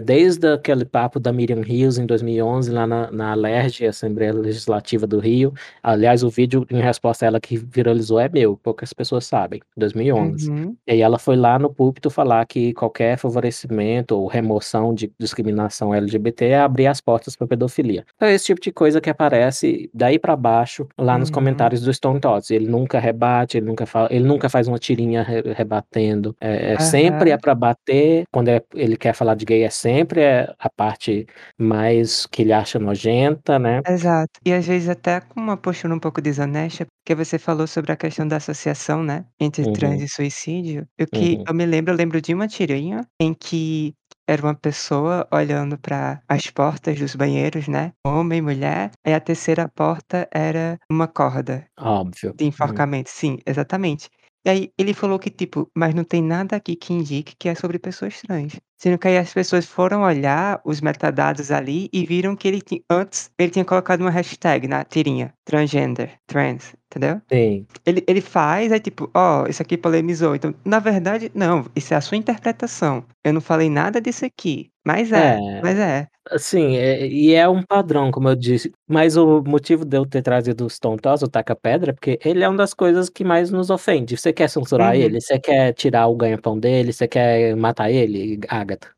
[0.01, 5.19] desde aquele papo da Miriam Rios em 2011, lá na, na ALERJ, Assembleia Legislativa do
[5.19, 5.53] Rio.
[5.81, 10.49] Aliás, o vídeo em resposta a ela que viralizou é meu, poucas pessoas sabem, 2011.
[10.49, 10.75] Uhum.
[10.87, 15.93] E aí ela foi lá no púlpito falar que qualquer favorecimento ou remoção de discriminação
[15.93, 18.05] LGBT é abrir as portas para pedofilia.
[18.15, 21.19] Então, é esse tipo de coisa que aparece daí para baixo lá uhum.
[21.19, 22.51] nos comentários do Stone Tots.
[22.51, 26.35] Ele nunca rebate, ele nunca, fala, ele nunca faz uma tirinha re rebatendo.
[26.39, 26.79] É, é uhum.
[26.79, 30.69] Sempre é para bater, quando é, ele quer falar de gay, é sempre é a
[30.69, 31.25] parte
[31.57, 33.81] mais que ele acha nojenta, né.
[33.87, 34.39] Exato.
[34.45, 37.95] E às vezes até com uma postura um pouco desonesta, porque você falou sobre a
[37.95, 39.73] questão da associação, né, entre uhum.
[39.73, 40.87] trans e suicídio.
[40.99, 41.43] O que uhum.
[41.47, 43.93] eu me lembro, eu lembro de uma tirinha em que
[44.27, 49.67] era uma pessoa olhando para as portas dos banheiros, né, homem, mulher, e a terceira
[49.67, 51.65] porta era uma corda.
[51.79, 52.33] Óbvio.
[52.37, 54.07] De enforcamento, sim, exatamente.
[54.45, 57.55] E aí ele falou que, tipo, mas não tem nada aqui que indique que é
[57.55, 58.53] sobre pessoas trans.
[58.81, 62.81] Sendo que aí as pessoas foram olhar os metadados ali e viram que ele tinha,
[62.89, 67.21] antes ele tinha colocado uma hashtag na tirinha, transgender, trans, entendeu?
[67.29, 67.67] Sim.
[67.85, 70.33] Ele, ele faz, é tipo, ó, oh, isso aqui polemizou.
[70.33, 73.03] Então, na verdade, não, isso é a sua interpretação.
[73.21, 74.71] Eu não falei nada disso aqui.
[74.85, 75.61] Mas é, é.
[75.61, 76.07] mas é.
[76.37, 78.71] Sim, é, e é um padrão, como eu disse.
[78.87, 82.19] Mas o motivo de eu ter trazido o Stone Toss, o Taca Pedra, é porque
[82.23, 84.17] ele é uma das coisas que mais nos ofende.
[84.17, 85.01] Você quer censurar uhum.
[85.01, 85.21] ele?
[85.21, 86.93] Você quer tirar o ganha-pão dele?
[86.93, 88.39] Você quer matar ele,
[88.69, 88.89] Agatha?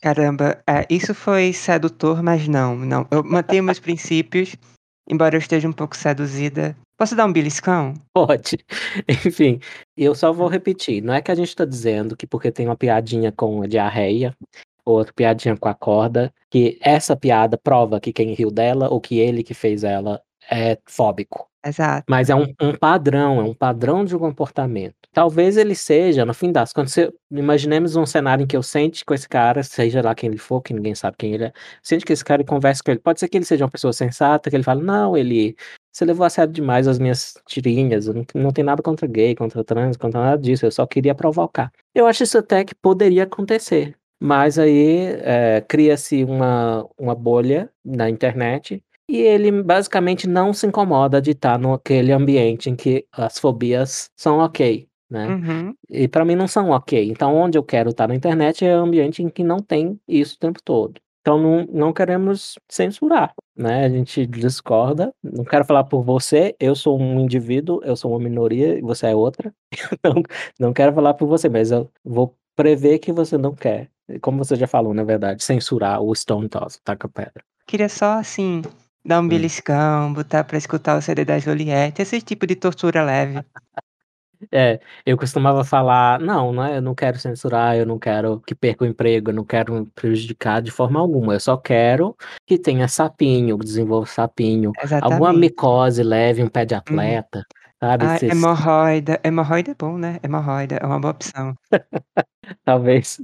[0.00, 3.06] Caramba, é, isso foi sedutor, mas não, não.
[3.10, 4.56] Eu mantenho meus princípios,
[5.08, 7.94] embora eu esteja um pouco seduzida Posso dar um beliscão?
[8.14, 8.58] Pode.
[9.26, 9.58] Enfim,
[9.96, 11.02] eu só vou repetir.
[11.02, 14.32] Não é que a gente está dizendo que porque tem uma piadinha com a diarreia,
[14.84, 19.00] ou outra piadinha com a corda, que essa piada prova que quem riu dela ou
[19.00, 21.48] que ele que fez ela é fóbico.
[21.64, 22.04] Exato.
[22.08, 24.94] Mas é um, um padrão, é um padrão de comportamento.
[25.12, 29.04] Talvez ele seja, no fim das contas, se, imaginemos um cenário em que eu sente
[29.04, 31.52] com esse cara, seja lá quem ele for, que ninguém sabe quem ele é,
[31.82, 33.00] sente que esse cara e converse com ele.
[33.00, 35.54] Pode ser que ele seja uma pessoa sensata, que ele fale, não, ele
[35.92, 39.62] você levou a sério demais as minhas tirinhas, não, não tem nada contra gay, contra
[39.62, 41.70] trans, contra nada disso, eu só queria provocar.
[41.94, 48.08] Eu acho isso até que poderia acontecer, mas aí é, cria-se uma, uma bolha na
[48.08, 48.82] internet
[49.12, 54.38] e ele basicamente não se incomoda de estar naquele ambiente em que as fobias são
[54.38, 55.28] ok, né?
[55.28, 55.74] Uhum.
[55.90, 57.10] E para mim não são ok.
[57.10, 60.36] Então, onde eu quero estar na internet é um ambiente em que não tem isso
[60.36, 60.98] o tempo todo.
[61.20, 63.84] Então, não, não queremos censurar, né?
[63.84, 65.12] A gente discorda.
[65.22, 69.08] Não quero falar por você, eu sou um indivíduo, eu sou uma minoria e você
[69.08, 69.52] é outra.
[70.02, 70.22] Não,
[70.58, 73.90] não quero falar por você, mas eu vou prever que você não quer.
[74.22, 77.44] Como você já falou, na verdade, censurar o Stone Toss, Taca Pedra.
[77.66, 78.62] Queria só, assim,
[79.04, 79.28] Dar um hum.
[79.28, 83.44] beliscão, botar pra escutar o CD da Juliette, esse tipo de tortura leve.
[84.50, 88.84] É, eu costumava falar, não, né, eu não quero censurar, eu não quero que perca
[88.84, 92.88] o emprego, eu não quero me prejudicar de forma alguma, eu só quero que tenha
[92.88, 96.80] sapinho, desenvolva sapinho, alguma micose leve, um pé de uhum.
[96.80, 97.46] atleta,
[97.78, 98.04] sabe?
[98.04, 100.18] Ah, hemorroida, hemorroida é bom, né?
[100.22, 101.56] Hemorroida é uma boa opção.
[102.64, 103.20] Talvez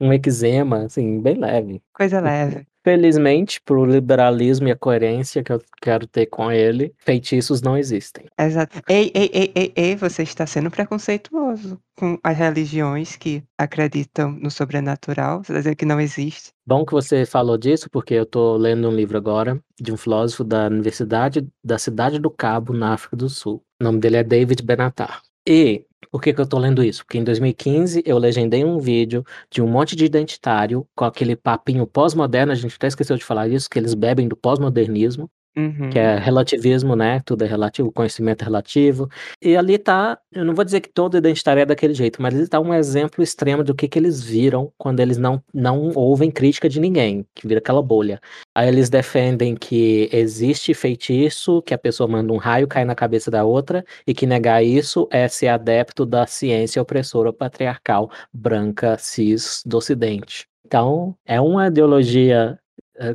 [0.00, 1.82] um eczema, assim, bem leve.
[1.92, 2.66] Coisa leve.
[2.84, 8.26] Felizmente, pro liberalismo e a coerência que eu quero ter com ele, feitiços não existem.
[8.38, 8.80] Exato.
[8.88, 14.50] Ei, ei, ei, ei, ei, você está sendo preconceituoso com as religiões que acreditam no
[14.50, 15.38] sobrenatural.
[15.38, 16.52] Você está dizendo que não existe.
[16.66, 20.42] Bom que você falou disso, porque eu estou lendo um livro agora de um filósofo
[20.42, 23.62] da Universidade da Cidade do Cabo, na África do Sul.
[23.80, 25.22] O nome dele é David Benatar.
[25.46, 27.04] E por que, que eu tô lendo isso?
[27.04, 31.86] Porque em 2015 eu legendei um vídeo de um monte de identitário com aquele papinho
[31.86, 35.90] pós-moderno, a gente até esqueceu de falar isso, que eles bebem do pós-modernismo, Uhum.
[35.90, 37.20] Que é relativismo, né?
[37.26, 39.08] Tudo é relativo, conhecimento é relativo.
[39.40, 42.48] E ali tá, eu não vou dizer que todo identitário é daquele jeito, mas ele
[42.48, 46.68] tá um exemplo extremo do que, que eles viram quando eles não, não ouvem crítica
[46.70, 48.18] de ninguém, que vira aquela bolha.
[48.54, 53.30] Aí eles defendem que existe feitiço, que a pessoa manda um raio cair na cabeça
[53.30, 59.62] da outra, e que negar isso é ser adepto da ciência opressora patriarcal branca cis
[59.66, 60.46] do ocidente.
[60.64, 62.58] Então, é uma ideologia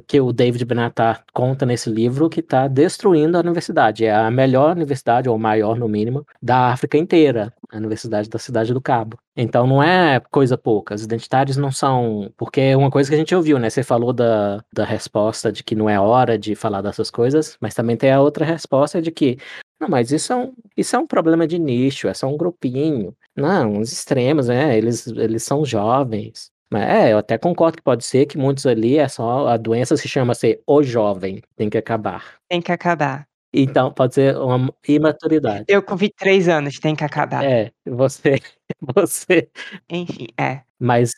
[0.07, 4.05] que o David Benatar conta nesse livro que está destruindo a universidade.
[4.05, 8.73] É a melhor universidade, ou maior no mínimo, da África inteira, a Universidade da Cidade
[8.73, 9.17] do Cabo.
[9.35, 10.95] Então não é coisa pouca.
[10.95, 12.31] Os identitários não são.
[12.37, 13.69] Porque é uma coisa que a gente ouviu, né?
[13.69, 17.73] Você falou da, da resposta de que não é hora de falar dessas coisas, mas
[17.73, 19.37] também tem a outra resposta de que.
[19.79, 23.15] Não, mas isso é um, isso é um problema de nicho, é só um grupinho.
[23.35, 24.75] Não, os extremos, né?
[24.75, 26.51] Eles, eles são jovens.
[26.71, 29.95] Mas é, eu até concordo que pode ser que muitos ali é só a doença
[29.95, 32.35] se chama ser o jovem, tem que acabar.
[32.49, 33.25] Tem que acabar.
[33.53, 35.65] Então pode ser uma imaturidade.
[35.69, 37.43] Eu com 23 anos, tem que acabar.
[37.45, 38.35] É, você
[38.95, 39.49] você
[39.89, 40.61] Enfim, é.
[40.79, 41.11] Mas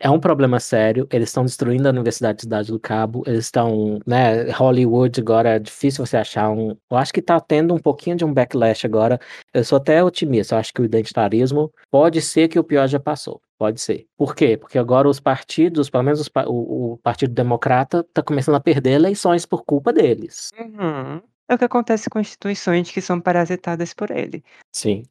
[0.00, 4.00] é um problema sério, eles estão destruindo a Universidade de Cidade do Cabo, eles estão,
[4.06, 8.16] né, Hollywood agora é difícil você achar um, eu acho que tá tendo um pouquinho
[8.16, 9.20] de um backlash agora,
[9.52, 12.98] eu sou até otimista, eu acho que o identitarismo pode ser que o pior já
[12.98, 14.06] passou, pode ser.
[14.16, 14.56] Por quê?
[14.56, 18.92] Porque agora os partidos, pelo menos os, o, o, Partido Democrata, tá começando a perder
[18.92, 20.50] eleições por culpa deles.
[20.58, 21.20] Uhum.
[21.50, 24.44] É o que acontece com instituições que são parasitadas por ele.
[24.72, 25.02] Sim.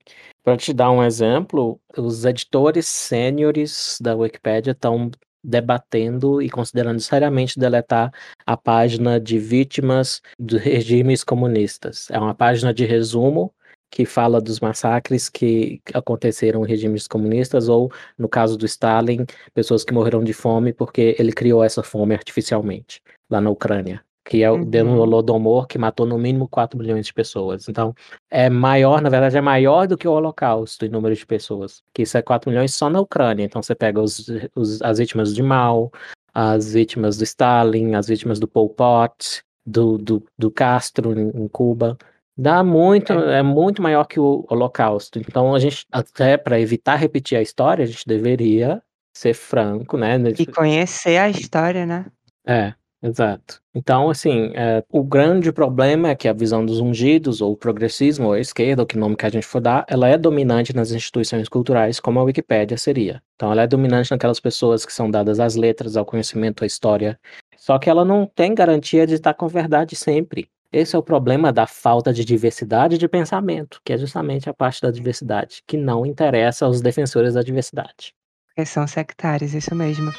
[0.42, 5.12] Para te dar um exemplo, os editores sêniores da Wikipédia estão
[5.44, 8.10] debatendo e considerando seriamente deletar
[8.46, 12.10] a página de vítimas dos regimes comunistas.
[12.10, 13.54] É uma página de resumo
[13.92, 19.84] que fala dos massacres que aconteceram em regimes comunistas ou, no caso do Stalin, pessoas
[19.84, 24.52] que morreram de fome porque ele criou essa fome artificialmente lá na Ucrânia que é
[24.52, 25.00] o uhum.
[25.00, 27.68] Holodomor, que matou no mínimo 4 milhões de pessoas.
[27.68, 27.94] Então,
[28.30, 31.82] é maior, na verdade, é maior do que o Holocausto em número de pessoas.
[31.94, 33.44] Que isso é 4 milhões só na Ucrânia.
[33.44, 35.92] Então, você pega os, os, as vítimas de Mao,
[36.34, 41.48] as vítimas do Stalin, as vítimas do Pol Pot, do, do, do Castro em, em
[41.48, 41.98] Cuba.
[42.38, 43.40] Dá muito, é.
[43.40, 45.20] é muito maior que o Holocausto.
[45.20, 48.82] Então, a gente, até para evitar repetir a história, a gente deveria
[49.14, 50.18] ser franco, né?
[50.38, 52.06] E conhecer a história, né?
[52.48, 52.74] É.
[53.02, 53.62] Exato.
[53.74, 58.28] Então, assim, é, o grande problema é que a visão dos ungidos, ou o progressismo,
[58.28, 61.48] ou esquerda, ou que nome que a gente for dar, ela é dominante nas instituições
[61.48, 63.22] culturais, como a Wikipédia seria.
[63.36, 67.18] Então, ela é dominante naquelas pessoas que são dadas às letras, ao conhecimento, à história.
[67.58, 70.50] Só que ela não tem garantia de estar com verdade sempre.
[70.72, 74.82] Esse é o problema da falta de diversidade de pensamento, que é justamente a parte
[74.82, 78.14] da diversidade, que não interessa aos defensores da diversidade.
[78.48, 80.12] Porque são sectários, isso mesmo.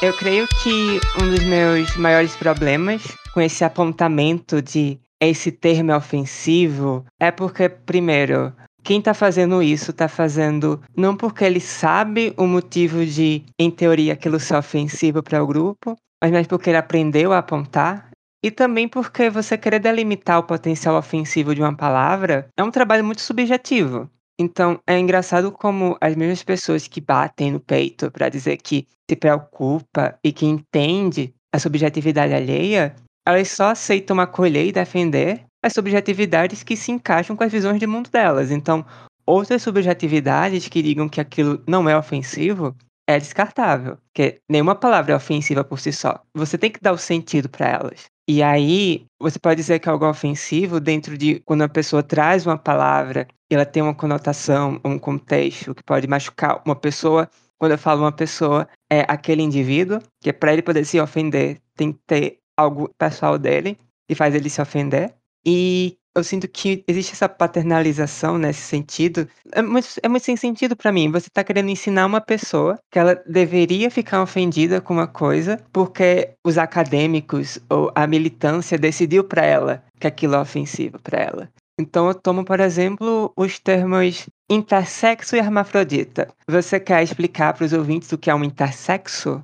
[0.00, 3.02] Eu creio que um dos meus maiores problemas
[3.34, 8.52] com esse apontamento de esse termo é ofensivo é porque, primeiro,
[8.84, 14.12] quem tá fazendo isso tá fazendo não porque ele sabe o motivo de, em teoria,
[14.12, 18.08] aquilo ser ofensivo para o grupo, mas mais porque ele aprendeu a apontar.
[18.40, 23.04] E também porque você querer delimitar o potencial ofensivo de uma palavra é um trabalho
[23.04, 24.08] muito subjetivo.
[24.38, 29.16] Então, é engraçado como as mesmas pessoas que batem no peito para dizer que se
[29.16, 32.94] preocupa e que entende a subjetividade alheia,
[33.26, 37.86] elas só aceitam acolher e defender as subjetividades que se encaixam com as visões de
[37.86, 38.52] mundo delas.
[38.52, 38.86] Então,
[39.26, 42.76] outras subjetividades que digam que aquilo não é ofensivo
[43.08, 46.22] é descartável, porque nenhuma palavra é ofensiva por si só.
[46.34, 48.04] Você tem que dar o sentido para elas.
[48.28, 52.46] E aí, você pode dizer que é algo ofensivo dentro de quando a pessoa traz
[52.46, 57.28] uma palavra ela tem uma conotação, um contexto que pode machucar uma pessoa.
[57.58, 61.60] Quando eu falo uma pessoa, é aquele indivíduo, que é para ele poder se ofender,
[61.74, 65.14] tem que ter algo pessoal dele que faz ele se ofender.
[65.46, 69.28] E eu sinto que existe essa paternalização nesse sentido.
[69.52, 71.10] É muito, é muito sem sentido para mim.
[71.10, 76.34] Você tá querendo ensinar uma pessoa que ela deveria ficar ofendida com uma coisa porque
[76.44, 81.48] os acadêmicos ou a militância decidiu para ela que aquilo é ofensivo para ela.
[81.80, 86.28] Então eu tomo, por exemplo, os termos intersexo e hermafrodita.
[86.48, 89.42] Você quer explicar para os ouvintes o que é um intersexo?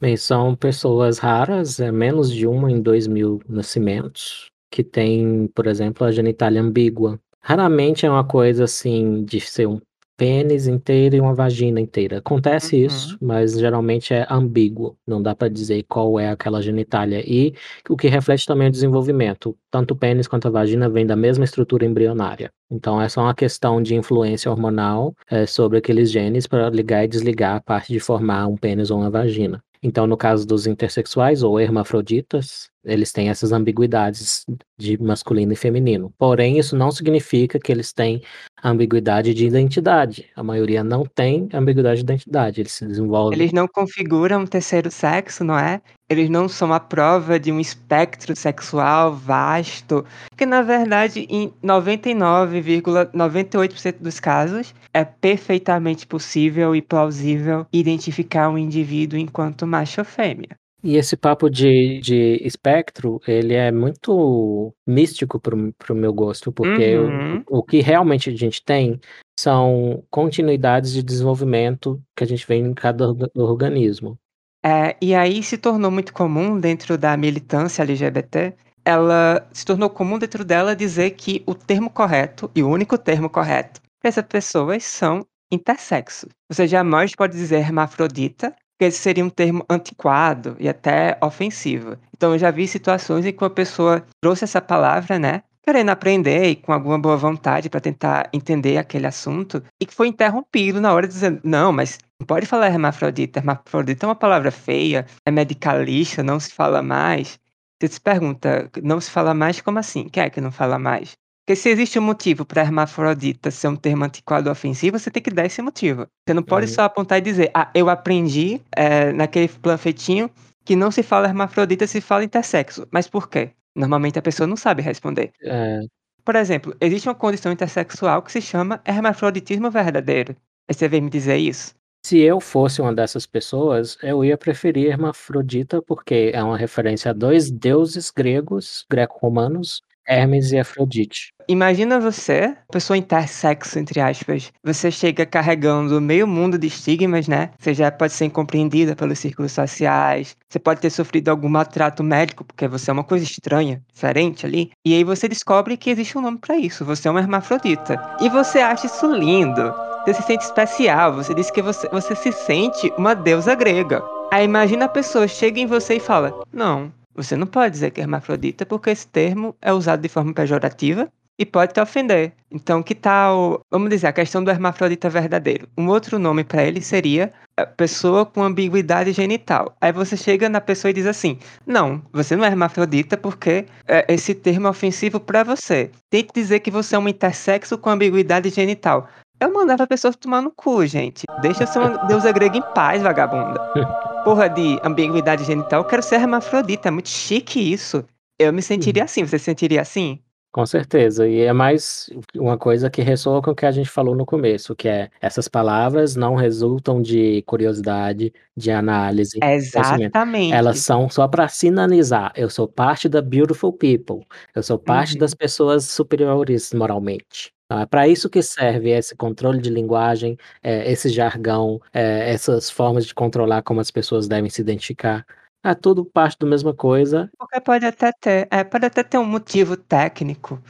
[0.00, 5.66] Bem, são pessoas raras, é menos de uma em dois mil nascimentos, que tem, por
[5.66, 7.20] exemplo, a genitália ambígua.
[7.42, 9.78] Raramente é uma coisa assim de ser um
[10.16, 12.18] pênis inteiro e uma vagina inteira.
[12.18, 12.86] Acontece uhum.
[12.86, 14.96] isso, mas geralmente é ambíguo.
[15.06, 17.22] Não dá para dizer qual é aquela genitália.
[17.26, 17.52] E
[17.88, 19.54] o que reflete também o desenvolvimento.
[19.70, 22.50] Tanto o pênis quanto a vagina vêm da mesma estrutura embrionária.
[22.70, 27.08] Então é só uma questão de influência hormonal é, sobre aqueles genes para ligar e
[27.08, 29.62] desligar a parte de formar um pênis ou uma vagina.
[29.82, 34.44] Então, no caso dos intersexuais ou hermafroditas, eles têm essas ambiguidades
[34.78, 36.14] de masculino e feminino.
[36.16, 38.22] Porém, isso não significa que eles têm
[38.62, 40.30] ambiguidade de identidade.
[40.36, 43.38] A maioria não tem ambiguidade de identidade, eles se desenvolvem.
[43.38, 45.80] Eles não configuram um terceiro sexo, não é?
[46.08, 50.04] Eles não são a prova de um espectro sexual vasto,
[50.36, 59.18] que na verdade em 99,98% dos casos é perfeitamente possível e plausível identificar um indivíduo
[59.18, 60.61] enquanto macho ou fêmea.
[60.82, 66.98] E esse papo de, de espectro, ele é muito místico pro, pro meu gosto, porque
[66.98, 67.44] Uhum.
[67.48, 68.98] o, o que realmente a gente tem
[69.38, 74.18] são continuidades de desenvolvimento que a gente vê em cada orga- organismo.
[74.64, 78.54] É, e aí se tornou muito comum dentro da militância LGBT,
[78.84, 83.28] ela se tornou comum dentro dela dizer que o termo correto, e o único termo
[83.28, 86.28] correto, para essas pessoas são intersexo.
[86.48, 91.96] Você jamais pode dizer hermafrodita, porque esse seria um termo antiquado e até ofensivo.
[92.16, 95.44] Então eu já vi situações em que uma pessoa trouxe essa palavra, né?
[95.62, 100.08] Querendo aprender e com alguma boa vontade para tentar entender aquele assunto, e que foi
[100.08, 103.38] interrompido na hora dizer: não, mas não pode falar hermafrodita.
[103.38, 107.38] Hermafrodita é uma palavra feia, é medicalista, não se fala mais.
[107.80, 110.08] Você se pergunta, não se fala mais, como assim?
[110.08, 111.12] Quem é que não fala mais?
[111.44, 115.30] Porque se existe um motivo para hermafrodita ser um termo antiquado ofensivo, você tem que
[115.30, 116.06] dar esse motivo.
[116.26, 120.30] Você não pode só apontar e dizer, ah, eu aprendi é, naquele panfletinho
[120.64, 122.86] que não se fala hermafrodita, se fala intersexo.
[122.92, 123.50] Mas por quê?
[123.74, 125.32] Normalmente a pessoa não sabe responder.
[125.42, 125.80] É,
[126.24, 130.36] Por exemplo, existe uma condição intersexual que se chama hermafroditismo verdadeiro.
[130.68, 131.74] Aí você vem me dizer isso?
[132.04, 137.14] se eu fosse uma dessas pessoas, eu ia preferir Hermafrodita, porque é uma referência a
[137.14, 141.32] dois deuses gregos, greco-romanos, Hermes e Afrodite.
[141.48, 144.52] Imagina você, pessoa intersexo, entre aspas.
[144.64, 147.50] Você chega carregando meio mundo de estigmas, né?
[147.58, 150.36] Você já pode ser incompreendida pelos círculos sociais.
[150.48, 154.70] Você pode ter sofrido algum maltrato médico, porque você é uma coisa estranha, diferente ali.
[154.84, 156.84] E aí você descobre que existe um nome pra isso.
[156.84, 158.00] Você é uma hermafrodita.
[158.20, 159.74] E você acha isso lindo.
[160.04, 161.14] Você se sente especial.
[161.14, 164.02] Você diz que você, você se sente uma deusa grega.
[164.32, 168.00] Aí imagina a pessoa chega em você e fala: Não, você não pode dizer que
[168.00, 171.08] é hermafrodita porque esse termo é usado de forma pejorativa
[171.38, 172.32] e pode te ofender.
[172.50, 175.68] Então, que tal, vamos dizer, a questão do hermafrodita verdadeiro?
[175.76, 179.74] Um outro nome para ele seria a pessoa com ambiguidade genital.
[179.80, 184.12] Aí você chega na pessoa e diz assim: Não, você não é hermafrodita porque é,
[184.12, 185.90] esse termo é ofensivo para você.
[186.10, 189.08] Tente dizer que você é um intersexo com ambiguidade genital.
[189.40, 191.24] Eu mandava a pessoa tomar no cu, gente.
[191.40, 193.60] Deixa uma deusa grega em paz, vagabunda
[194.24, 196.88] porra de ambiguidade genital, eu quero ser hermafrodita.
[196.88, 198.04] É muito chique isso.
[198.38, 199.24] Eu me sentiria assim.
[199.24, 200.20] Você se sentiria assim?
[200.54, 204.14] Com certeza, e é mais uma coisa que ressoa com o que a gente falou
[204.14, 209.38] no começo, que é essas palavras não resultam de curiosidade, de análise.
[209.42, 210.52] Exatamente.
[210.52, 212.32] Elas são só para sinalizar.
[212.36, 214.26] Eu sou parte da beautiful people.
[214.54, 215.20] Eu sou parte Uhum.
[215.20, 217.50] das pessoas superiores moralmente.
[217.72, 222.68] Então, é para isso que serve esse controle de linguagem, é, esse jargão, é, essas
[222.68, 225.24] formas de controlar como as pessoas devem se identificar.
[225.64, 227.30] É tudo parte da mesma coisa.
[227.38, 230.60] Porque pode até ter, é, pode até ter um motivo técnico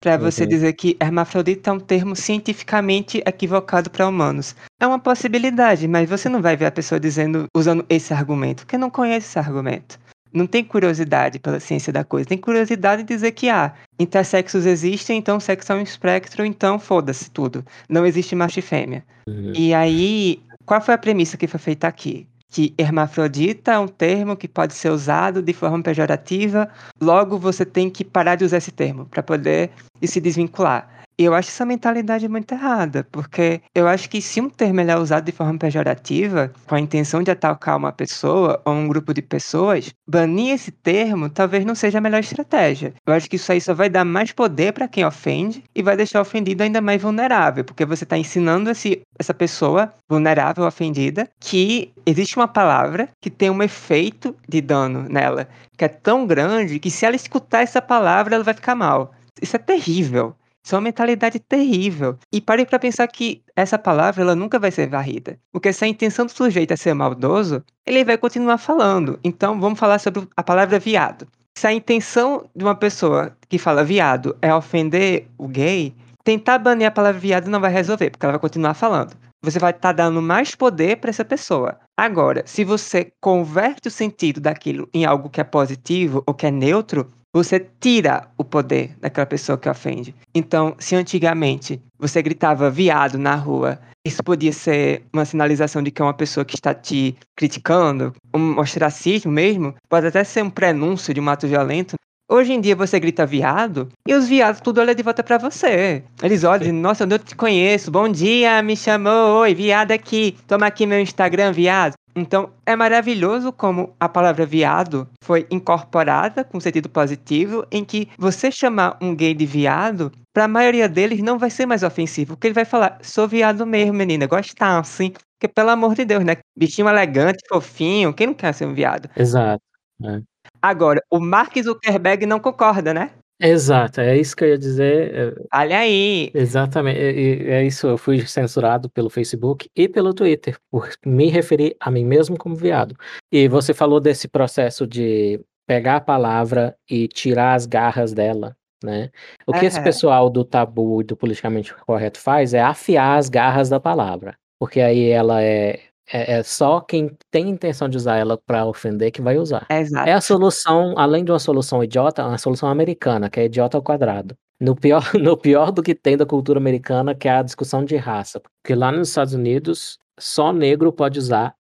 [0.00, 0.48] para você Uhum.
[0.48, 4.54] dizer que hermafrodita é um termo cientificamente equivocado para humanos.
[4.80, 8.78] É uma possibilidade, mas você não vai ver a pessoa dizendo, usando esse argumento, porque
[8.78, 9.98] não conhece esse argumento.
[10.32, 15.18] Não tem curiosidade pela ciência da coisa, tem curiosidade em dizer que ah, intersexos existem,
[15.18, 17.64] então sexo é um espectro, então foda-se tudo.
[17.88, 19.04] Não existe macho e fêmea.
[19.26, 19.52] Uhum.
[19.54, 22.26] E aí, qual foi a premissa que foi feita aqui?
[22.48, 26.68] Que hermafrodita é um termo que pode ser usado de forma pejorativa,
[27.00, 29.70] logo você tem que parar de usar esse termo para poder
[30.02, 31.01] se desvincular.
[31.18, 34.96] E eu acho essa mentalidade muito errada, porque eu acho que se um termo é
[34.96, 39.20] usado de forma pejorativa, com a intenção de atacar uma pessoa ou um grupo de
[39.20, 42.94] pessoas, banir esse termo talvez não seja a melhor estratégia.
[43.06, 45.96] Eu acho que isso aí só vai dar mais poder para quem ofende e vai
[45.96, 51.28] deixar o ofendido ainda mais vulnerável, porque você está ensinando esse, essa pessoa vulnerável, ofendida,
[51.38, 56.78] que existe uma palavra que tem um efeito de dano nela, que é tão grande
[56.78, 59.12] que se ela escutar essa palavra, ela vai ficar mal.
[59.40, 60.34] Isso é terrível.
[60.64, 62.16] Isso é uma mentalidade terrível.
[62.32, 65.38] E pare para pensar que essa palavra ela nunca vai ser varrida.
[65.50, 69.18] Porque se a intenção do sujeito é ser maldoso, ele vai continuar falando.
[69.24, 71.26] Então vamos falar sobre a palavra viado.
[71.56, 75.94] Se a intenção de uma pessoa que fala viado é ofender o gay,
[76.24, 79.14] tentar banir a palavra viado não vai resolver, porque ela vai continuar falando.
[79.44, 81.76] Você vai estar dando mais poder para essa pessoa.
[81.96, 86.50] Agora, se você converte o sentido daquilo em algo que é positivo ou que é
[86.50, 90.14] neutro, você tira o poder daquela pessoa que ofende.
[90.34, 96.02] Então, se antigamente você gritava viado na rua, isso podia ser uma sinalização de que
[96.02, 101.14] é uma pessoa que está te criticando, um ostracismo mesmo, pode até ser um prenúncio
[101.14, 101.94] de um ato violento.
[102.28, 106.02] Hoje em dia você grita viado e os viados tudo olham de volta pra você.
[106.22, 107.90] Eles olham e dizem, nossa, eu te conheço.
[107.90, 109.40] Bom dia, me chamou.
[109.40, 110.36] Oi, viado aqui.
[110.46, 111.92] Toma aqui meu Instagram, viado.
[112.14, 118.50] Então, é maravilhoso como a palavra viado foi incorporada com sentido positivo, em que você
[118.52, 122.46] chamar um gay de viado, para a maioria deles não vai ser mais ofensivo, porque
[122.48, 125.12] ele vai falar, sou viado mesmo, menina, gostar, assim.
[125.38, 126.36] Porque, pelo amor de Deus, né?
[126.56, 129.08] Bichinho elegante, fofinho, quem não quer ser um viado?
[129.16, 129.62] Exato.
[130.04, 130.20] É.
[130.60, 133.10] Agora, o Mark Zuckerberg não concorda, né?
[133.42, 135.14] Exato, é isso que eu ia dizer.
[135.14, 136.30] é, Olha aí.
[136.32, 137.86] Exatamente, é, é- isso.
[137.88, 142.54] Eu fui censurado pelo Facebook e pelo Twitter por me referir a mim mesmo como
[142.54, 142.94] viado.
[143.32, 149.10] E você falou desse processo de pegar a palavra e tirar as garras dela, né?
[149.46, 149.84] O que esse Aham.
[149.84, 154.80] pessoal do tabu e do politicamente correto faz é afiar as garras da palavra, porque
[154.80, 159.20] aí ela é, é, é só quem tem intenção de usar ela para ofender que
[159.22, 159.66] vai usar.
[159.70, 160.08] Exato.
[160.08, 163.82] É a solução, além de uma solução idiota, uma solução americana, que é idiota ao
[163.82, 164.36] quadrado.
[164.60, 167.96] No pior, no pior do que tem da cultura americana, que é a discussão de
[167.96, 168.40] raça.
[168.40, 171.54] Porque lá nos Estados Unidos, só negro pode usar,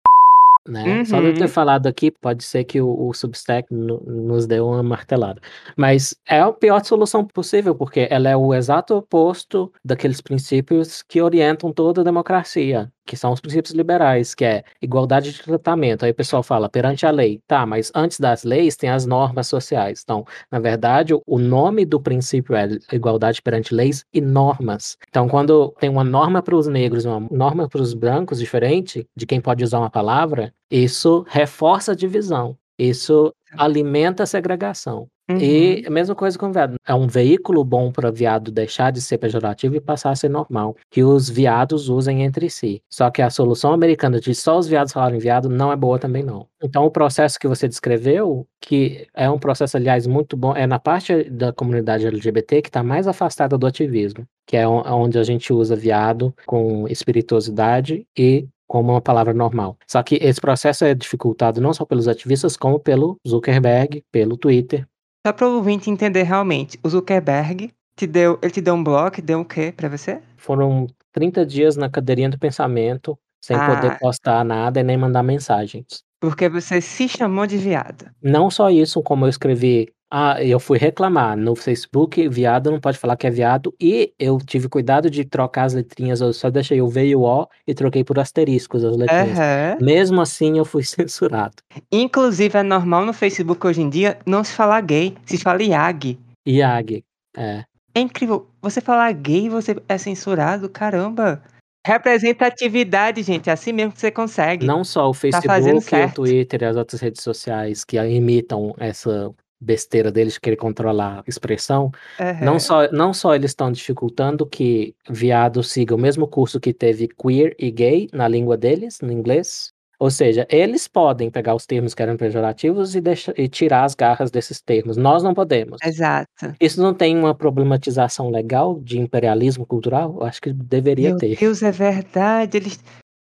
[0.68, 1.04] né?
[1.06, 1.48] Só de eu ter Uhum.
[1.48, 5.40] falado aqui, pode ser que o, o Substack no- nos deu uma martelada.
[5.76, 11.22] Mas é a pior solução possível, porque ela é o exato oposto daqueles princípios que
[11.22, 16.04] orientam toda a democracia, que são os princípios liberais, que é igualdade de tratamento.
[16.04, 17.40] Aí o pessoal fala perante a lei.
[17.46, 20.00] Tá, mas antes das leis tem as normas sociais.
[20.04, 24.96] Então, na verdade, o- nome do princípio é igualdade perante leis e normas.
[25.08, 29.26] Então, quando tem uma norma para os negros uma norma para os brancos diferente de
[29.26, 32.56] quem pode usar uma palavra, isso reforça a divisão.
[32.88, 35.06] Isso alimenta a segregação.
[35.38, 35.82] E Uhum.
[35.86, 36.74] a mesma coisa com o viado.
[36.84, 40.74] É um veículo bom para viado deixar de ser pejorativo e passar a ser normal.
[40.90, 42.82] Que os viados usem entre si.
[42.90, 46.24] Só que a solução americana de só os viados falarem viado não é boa também,
[46.24, 46.48] não.
[46.60, 50.80] Então, o processo que você descreveu, que é um processo, aliás, muito bom, é na
[50.80, 55.22] parte da comunidade LGBT que está mais afastada do ativismo, que é on- onde a
[55.22, 59.76] gente usa viado com espirituosidade e como uma palavra normal.
[59.88, 64.86] Só que esse processo é dificultado não só pelos ativistas, como pelo Zuckerberg, pelo Twitter,
[65.26, 69.20] Só para o ouvinte entender realmente, o Zuckerberg te deu, ele te deu um bloco,
[69.20, 70.22] deu o quê pra você?
[70.36, 73.98] Foram 30 dias na cadeirinha do pensamento, sem poder Ah.
[74.00, 76.02] postar nada e nem mandar mensagens.
[76.20, 78.06] Porque você se chamou de viado.
[78.22, 82.98] Não só isso, como eu escrevi, ah, eu fui reclamar no Facebook, viado não pode
[82.98, 86.82] falar que é viado, e eu tive cuidado de trocar as letrinhas, eu só deixei
[86.82, 89.38] o V e o O e troquei por asteriscos as letrinhas.
[89.38, 89.78] Aham.
[89.80, 91.54] Mesmo assim, eu fui censurado.
[91.92, 96.18] Inclusive, é normal no Facebook hoje em dia não se falar gay, se fala IAG.
[96.46, 97.04] IAG,
[97.36, 97.64] é.
[97.94, 98.48] É incrível.
[98.62, 101.42] Você falar gay, você é censurado, caramba.
[101.86, 104.66] Representatividade, gente, é assim mesmo que você consegue.
[104.66, 106.14] Não só o fazendo Facebook, o certo.
[106.16, 111.24] Twitter e as outras redes sociais que imitam essa besteira deles de querer controlar a
[111.26, 112.44] expressão, Aham.
[112.44, 117.08] não só, não só eles estão dificultando que viado siga o mesmo curso que teve
[117.08, 119.72] queer e gay na língua deles, no inglês.
[120.00, 123.02] Ou seja, eles podem pegar os termos que eram pejorativos e,
[123.36, 124.96] e tirar as garras desses termos.
[124.96, 125.76] Nós não podemos.
[125.84, 126.54] Exato.
[126.58, 130.16] Isso não tem uma problematização legal de imperialismo cultural?
[130.18, 131.36] Eu acho que deveria Meu ter.
[131.36, 132.56] Deus, é verdade.
[132.56, 132.80] Eles...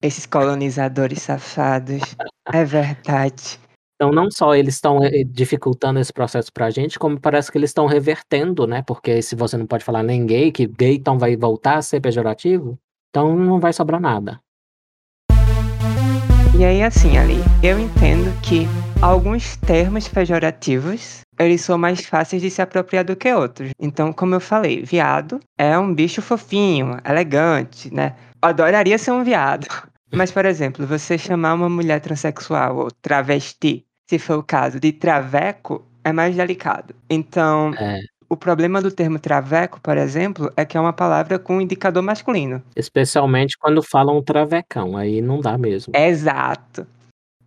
[0.03, 2.17] Esses colonizadores safados.
[2.51, 3.61] É verdade.
[4.03, 7.71] Então, não só eles estão eh, dificultando esse processo pra gente, como parece que eles
[7.71, 8.83] estão revertendo, né?
[8.83, 12.01] Porque se você não pode falar nem gay, que gay então vai voltar a ser
[12.01, 12.77] pejorativo,
[13.11, 14.41] então não vai sobrar nada.
[16.59, 18.67] E aí, assim, Ali, eu entendo que
[19.01, 23.71] alguns termos pejorativos, eles são mais fáceis de se apropriar do que outros.
[23.79, 28.17] Então, como eu falei, viado é um bicho fofinho, elegante, né?
[28.43, 29.69] Adoraria ser um viado.
[30.13, 34.93] Mas, por exemplo, você chamar uma mulher transexual ou travesti, se for o caso, de
[34.93, 36.95] traveco, é mais delicado.
[37.09, 41.61] Então, É, o problema do termo traveco, por exemplo, é que é uma palavra com
[41.61, 42.63] indicador masculino.
[42.77, 45.93] especialmente quando falam travecão, aí não dá mesmo.
[45.97, 46.87] Exato.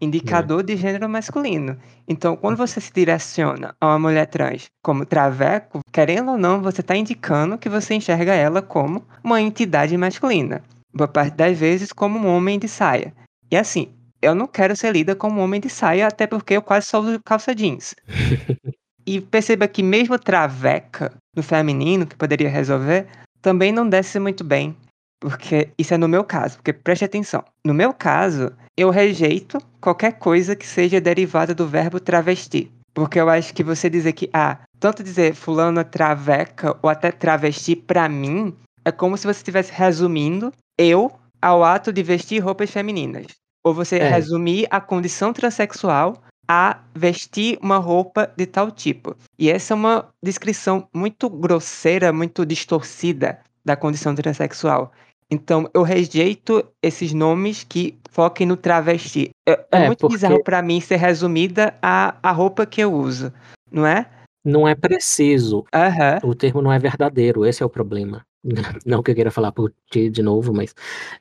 [0.02, 1.78] Indicador de gênero masculino.
[2.08, 6.82] Então, quando você se direciona a uma mulher trans como traveco, querendo ou não, você
[6.82, 10.62] está indicando que você enxerga ela como uma entidade masculina.
[10.94, 13.14] Boa parte das vezes como um homem de saia.
[13.50, 13.88] E assim,
[14.26, 17.00] eu não quero ser lida como um homem de saia, até porque eu quase só
[17.00, 17.96] uso calça jeans.
[19.08, 23.06] E perceba que mesmo traveca no feminino, que poderia resolver,
[23.40, 24.76] também não desce muito bem.
[25.20, 27.44] Porque isso é no meu caso, porque preste atenção.
[27.64, 32.72] No meu caso, eu rejeito qualquer coisa que seja derivada do verbo travesti.
[32.96, 37.76] Porque eu acho que você dizer que, ah, tanto dizer fulano traveca ou até travesti,
[37.76, 43.28] pra mim, é como se você estivesse resumindo eu ao ato de vestir roupas femininas.
[43.66, 44.10] Ou você É.
[44.10, 49.16] resumir a condição transexual a vestir uma roupa de tal tipo.
[49.40, 54.92] E essa é uma descrição muito grosseira, muito distorcida da condição transexual.
[55.32, 59.32] Então, eu rejeito esses nomes que foquem no travesti.
[59.48, 60.16] É, é, é muito porque...
[60.18, 63.34] bizarro para mim ser resumida a, a roupa que eu uso,
[63.72, 64.06] não é?
[64.46, 65.66] Não é preciso.
[65.74, 66.30] Uhum.
[66.30, 68.22] O termo não é verdadeiro, esse é o problema.
[68.86, 70.74] Não que eu queira falar por ti de novo, mas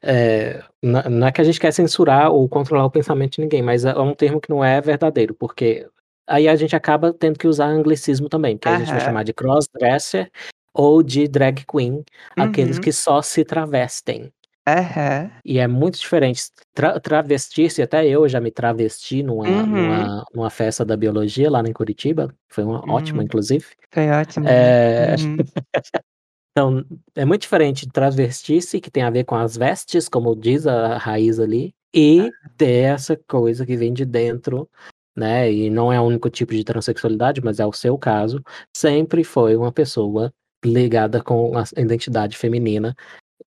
[0.03, 3.85] é, não é que a gente quer censurar ou controlar o pensamento de ninguém, mas
[3.85, 5.87] é um termo que não é verdadeiro, porque
[6.27, 8.75] aí a gente acaba tendo que usar anglicismo também, que uhum.
[8.75, 10.31] a gente vai chamar de crossdresser
[10.75, 12.05] ou de drag queen,
[12.37, 12.45] uhum.
[12.45, 14.31] aqueles que só se travestem.
[14.67, 15.31] Uhum.
[15.45, 16.45] E é muito diferente.
[16.73, 19.67] Tra Travestir-se, até eu já me travesti numa, uhum.
[19.67, 22.35] numa, numa, festa da biologia lá em Curitiba.
[22.49, 22.93] Foi uma uhum.
[22.93, 23.67] ótima, inclusive.
[23.91, 24.49] Foi ótimo.
[24.49, 25.15] É...
[26.57, 26.85] Então,
[27.17, 31.41] é muito diferente travestir-se, que tem a ver com as vestes, como diz a raiz
[31.41, 34.69] ali, e ter essa coisa que vem de dentro
[35.17, 35.51] né?
[35.53, 38.43] E não é o único tipo de transexualidade, mas é o seu caso,
[38.77, 40.33] sempre foi uma pessoa
[40.65, 42.95] ligada com a identidade feminina.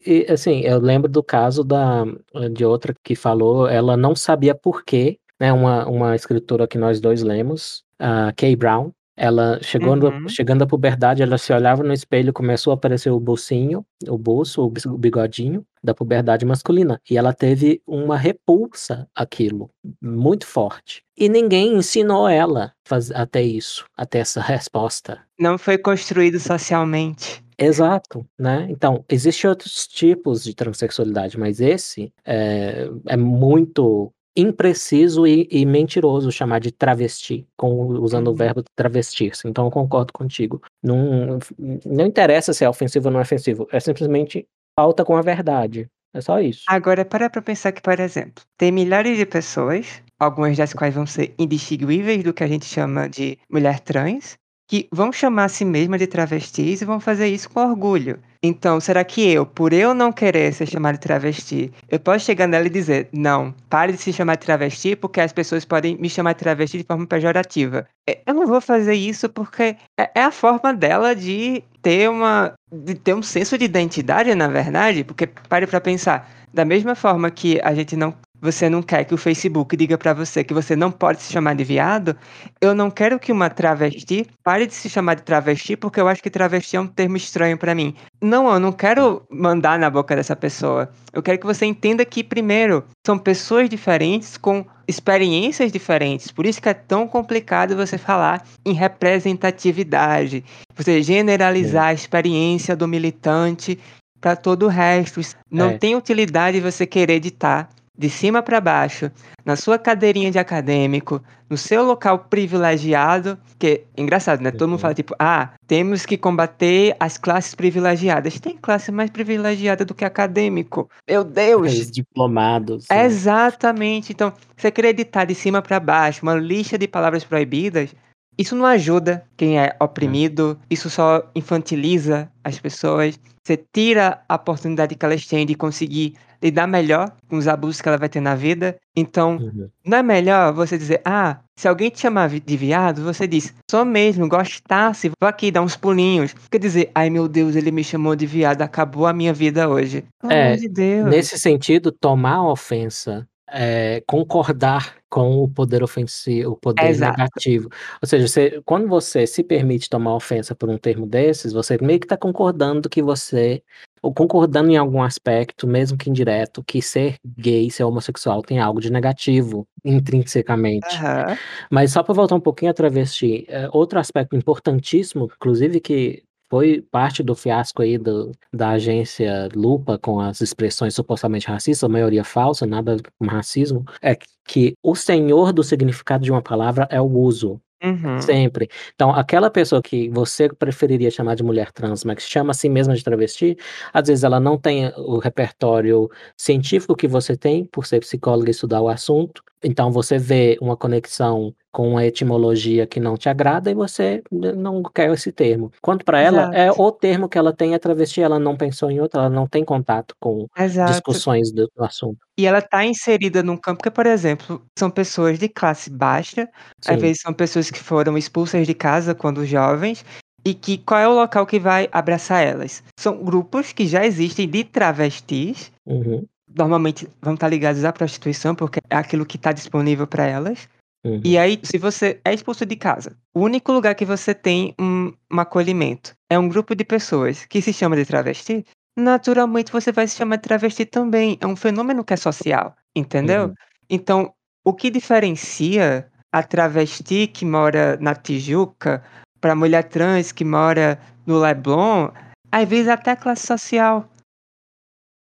[0.05, 2.05] E assim, eu lembro do caso da
[2.53, 5.51] de outra que falou, ela não sabia por quê, né?
[5.51, 10.29] Uma, uma escritora que nós dois lemos, a Kay Brown, ela chegando, uhum.
[10.29, 14.63] chegando à puberdade, ela se olhava no espelho, começou a aparecer o bolsinho, o bolso,
[14.63, 17.01] o bigodinho da puberdade masculina.
[17.09, 21.03] E ela teve uma repulsa àquilo, muito forte.
[21.17, 22.73] E ninguém ensinou ela
[23.15, 25.19] a ter isso, a ter essa resposta.
[25.39, 27.43] Não foi construído socialmente.
[27.59, 28.67] Exato, né?
[28.69, 36.31] Então, existem outros tipos de transexualidade, mas esse é, é muito impreciso e, e, mentiroso
[36.31, 38.33] chamar de travesti, com, usando uhum.
[38.33, 39.47] o verbo travestir-se.
[39.47, 40.61] Então eu concordo contigo.
[40.83, 41.39] Não,
[41.83, 44.47] não interessa se é ofensivo ou não é ofensivo, é simplesmente
[44.79, 45.89] falta com a verdade.
[46.13, 46.63] É só isso.
[46.67, 51.05] Agora, para pra pensar que, por exemplo, tem milhares de pessoas, algumas das quais vão
[51.05, 54.37] ser indistinguíveis do que a gente chama de mulher trans,
[54.67, 58.19] que vão chamar a si mesma de travestis e vão fazer isso com orgulho.
[58.41, 62.47] Então, será que eu, por eu não querer ser chamada de travesti, eu posso chegar
[62.47, 66.09] nela e dizer, não, pare de se chamar de travesti porque as pessoas podem me
[66.09, 67.87] chamar de travesti de forma pejorativa.
[68.25, 72.95] Eu não vou fazer isso porque é, é a forma dela de ter uma de
[72.95, 77.59] ter um senso de identidade, na verdade, porque pare para pensar, da mesma forma que
[77.63, 80.91] a gente não você não quer que o Facebook diga para você que você não
[80.91, 82.15] pode se chamar de viado,
[82.61, 86.21] eu não quero que uma travesti pare de se chamar de travesti porque eu acho
[86.21, 87.95] que travesti é um termo estranho para mim.
[88.21, 90.89] Não, eu não quero mandar na boca dessa pessoa.
[91.13, 96.31] Eu quero que você entenda que primeiro são pessoas diferentes com experiências diferentes.
[96.31, 100.43] Por isso que é tão complicado você falar em representatividade,
[100.75, 103.77] você generalizar a experiência do militante
[104.21, 105.21] para todo o resto.
[105.51, 105.77] Não é.
[105.77, 109.11] tem utilidade você querer editar de cima para baixo,
[109.43, 114.51] na sua cadeirinha de acadêmico, no seu local privilegiado, que engraçado, né?
[114.51, 118.39] Todo mundo fala tipo, ah, temos que combater as classes privilegiadas.
[118.39, 120.89] Tem classe mais privilegiada do que acadêmico.
[121.09, 121.73] Meu Deus!
[121.73, 122.85] Os diplomados.
[122.89, 123.05] Né?
[123.05, 124.11] Exatamente.
[124.11, 127.95] Então, você acreditar de cima para baixo, uma lista de palavras proibidas,
[128.37, 133.19] isso não ajuda quem é oprimido, isso só infantiliza as pessoas.
[133.43, 137.87] Você tira a oportunidade que elas têm de conseguir lidar melhor com os abusos que
[137.87, 138.77] ela vai ter na vida.
[138.95, 139.69] Então, uhum.
[139.85, 143.83] não é melhor você dizer, ah, se alguém te chamar de viado, você diz, só
[143.83, 146.33] mesmo, gostasse, vou aqui dar uns pulinhos.
[146.51, 150.03] Quer dizer, ai meu Deus, ele me chamou de viado, acabou a minha vida hoje.
[150.21, 151.09] Pelo é, de Deus.
[151.09, 157.17] Nesse sentido, tomar ofensa é, concordar com o poder ofensivo, o poder Exato.
[157.17, 157.69] negativo.
[158.01, 161.99] Ou seja, você, quando você se permite tomar ofensa por um termo desses, você meio
[161.99, 163.63] que está concordando que você,
[164.01, 168.81] ou concordando em algum aspecto, mesmo que indireto, que ser gay, ser homossexual tem algo
[168.81, 170.95] de negativo intrinsecamente.
[170.97, 171.35] Uhum.
[171.71, 176.81] Mas só para voltar um pouquinho a travesti, é, outro aspecto importantíssimo, inclusive que foi
[176.91, 182.23] parte do fiasco aí do, da agência Lupa com as expressões supostamente racistas, a maioria
[182.23, 187.05] falsa, nada com racismo, é que o senhor do significado de uma palavra é o
[187.05, 187.61] uso.
[187.83, 188.19] Uhum.
[188.19, 188.69] Sempre.
[188.95, 192.67] Então, aquela pessoa que você preferiria chamar de mulher trans, mas que chama a si
[192.67, 193.55] mesma de travesti,
[193.93, 198.51] às vezes ela não tem o repertório científico que você tem, por ser psicóloga e
[198.51, 199.43] estudar o assunto.
[199.63, 204.81] Então, você vê uma conexão com uma etimologia que não te agrada e você não
[204.81, 205.71] quer esse termo.
[205.81, 208.99] Quanto para ela, é o termo que ela tem é travesti, ela não pensou em
[208.99, 210.91] outro, ela não tem contato com Exato.
[210.91, 212.17] discussões do, do, assunto.
[212.37, 216.49] E ela está inserida num campo que, por exemplo, são pessoas de classe baixa,
[216.81, 216.93] Sim.
[216.93, 220.03] às vezes são pessoas que foram expulsas de casa quando jovens,
[220.43, 222.81] e que qual é o local que vai abraçar elas?
[222.97, 226.25] São grupos que já existem de travestis, uhum.
[226.55, 230.67] Normalmente vão estar ligados à prostituição, porque é aquilo que está disponível para elas,
[231.07, 231.21] Uhum.
[231.23, 235.13] E aí, se você é expulso de casa, o único lugar que você tem um,
[235.31, 238.65] um acolhimento é um grupo de pessoas que se chama de travesti,
[238.97, 241.37] naturalmente você vai se chamar de travesti também.
[241.39, 243.45] É um fenômeno que é social, entendeu?
[243.45, 243.53] Uhum.
[243.89, 244.33] Então,
[244.65, 249.01] o que diferencia a travesti que mora na Tijuca
[249.39, 252.09] para a mulher trans que mora no Leblon,
[252.51, 254.09] às vezes até a classe social.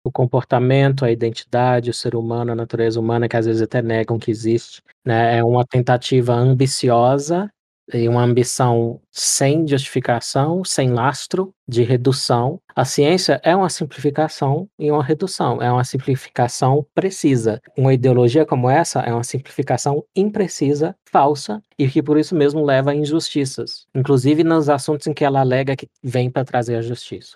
[0.05, 4.19] O comportamento, a identidade, o ser humano, a natureza humana, que às vezes até negam
[4.19, 5.37] que existe, né?
[5.39, 7.49] É uma tentativa ambiciosa
[7.91, 12.59] e uma ambição sem justificação, sem lastro, de redução.
[12.75, 17.59] A ciência é uma simplificação e uma redução, é uma simplificação precisa.
[17.77, 22.91] Uma ideologia como essa é uma simplificação imprecisa, falsa, e que por isso mesmo leva
[22.91, 27.35] a injustiças, inclusive nos assuntos em que ela alega que vem para trazer a justiça.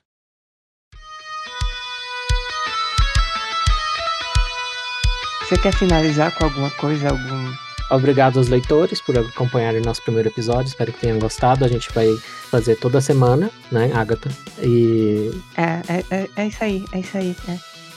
[5.49, 7.51] Você quer finalizar com alguma coisa, algum
[7.89, 10.67] Obrigado aos leitores por acompanharem nosso primeiro episódio.
[10.67, 11.65] Espero que tenham gostado.
[11.65, 12.15] A gente vai
[12.51, 14.29] fazer toda semana, né, Agatha?
[14.61, 15.31] E.
[15.57, 17.35] É, é, é, é isso aí, é isso aí.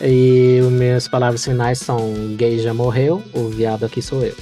[0.01, 0.09] É.
[0.09, 4.35] E minhas palavras finais são: gay já morreu, o viado aqui sou eu.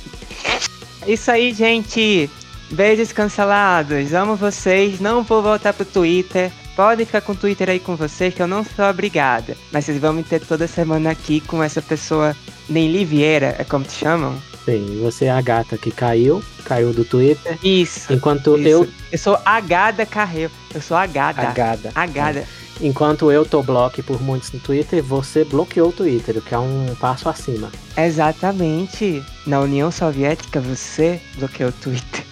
[1.04, 2.30] Isso aí, gente.
[2.70, 4.14] Beijos cancelados.
[4.14, 5.00] Amo vocês.
[5.00, 6.52] Não vou voltar pro Twitter.
[6.80, 9.54] Podem ficar com o Twitter aí com vocês, que eu não sou obrigada.
[9.70, 12.34] Mas vocês vão me ter toda semana aqui com essa pessoa,
[12.70, 14.34] nem Livieira, é como te chamam?
[14.64, 17.58] Sim, você é a gata que caiu, caiu do Twitter.
[17.62, 18.10] Isso.
[18.10, 18.66] Enquanto isso.
[18.66, 18.88] eu.
[19.12, 20.50] Eu sou a Gada Carreiro.
[20.74, 21.42] Eu sou a Gada.
[21.42, 21.92] A Gada.
[21.94, 22.38] A Gada.
[22.40, 22.46] É.
[22.80, 26.58] Enquanto eu tô bloque por muitos no Twitter, você bloqueou o Twitter, o que é
[26.58, 27.70] um passo acima.
[27.94, 29.22] Exatamente.
[29.46, 32.24] Na União Soviética, você bloqueou o Twitter.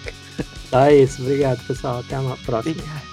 [0.67, 1.21] Então é isso.
[1.21, 1.99] Obrigado, pessoal.
[1.99, 2.73] Até a próxima.
[2.73, 3.08] Obrigado.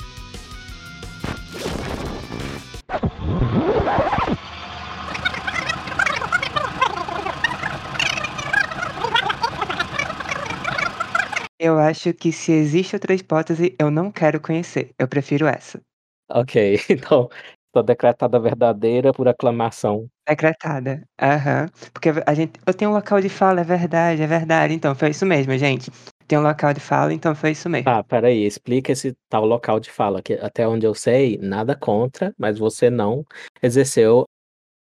[11.60, 14.91] Eu acho que se existe outra hipótese, eu não quero conhecer.
[14.99, 15.82] Eu prefiro essa.
[16.30, 17.27] Ok, então
[17.68, 20.07] está decretada verdadeira por aclamação.
[20.27, 21.03] Decretada.
[21.19, 21.68] Aham.
[21.91, 22.60] Porque a gente.
[22.65, 24.73] Eu tenho um local de fala, é verdade, é verdade.
[24.73, 25.91] Então, foi isso mesmo, gente.
[26.27, 27.85] Tem um local de fala, então foi isso mesmo.
[27.85, 32.34] Tá, peraí, explica esse tal local de fala, que até onde eu sei, nada contra,
[32.38, 33.23] mas você não
[33.61, 34.26] exerceu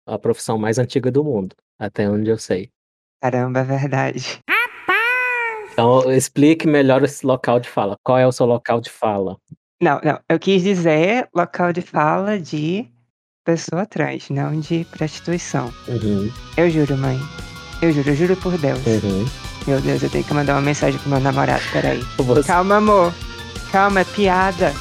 [0.06, 2.70] a profissão mais antiga do mundo, até onde eu sei.
[3.20, 4.40] Caramba, é verdade.
[5.72, 7.96] Então, explique melhor esse local de fala.
[8.04, 9.36] Qual é o seu local de fala?
[9.80, 10.20] Não, não.
[10.28, 12.86] Eu quis dizer local de fala de
[13.44, 15.72] pessoa trans, não de prostituição.
[15.88, 17.18] Uhum, Eu juro, mãe.
[17.80, 18.78] Eu juro, eu juro por Deus.
[18.86, 19.51] uhum.
[19.66, 22.04] Meu Deus, eu tenho que mandar uma mensagem pro meu namorado, peraí.
[22.18, 23.12] Você- Calma, amor.
[23.70, 24.74] Calma, é piada.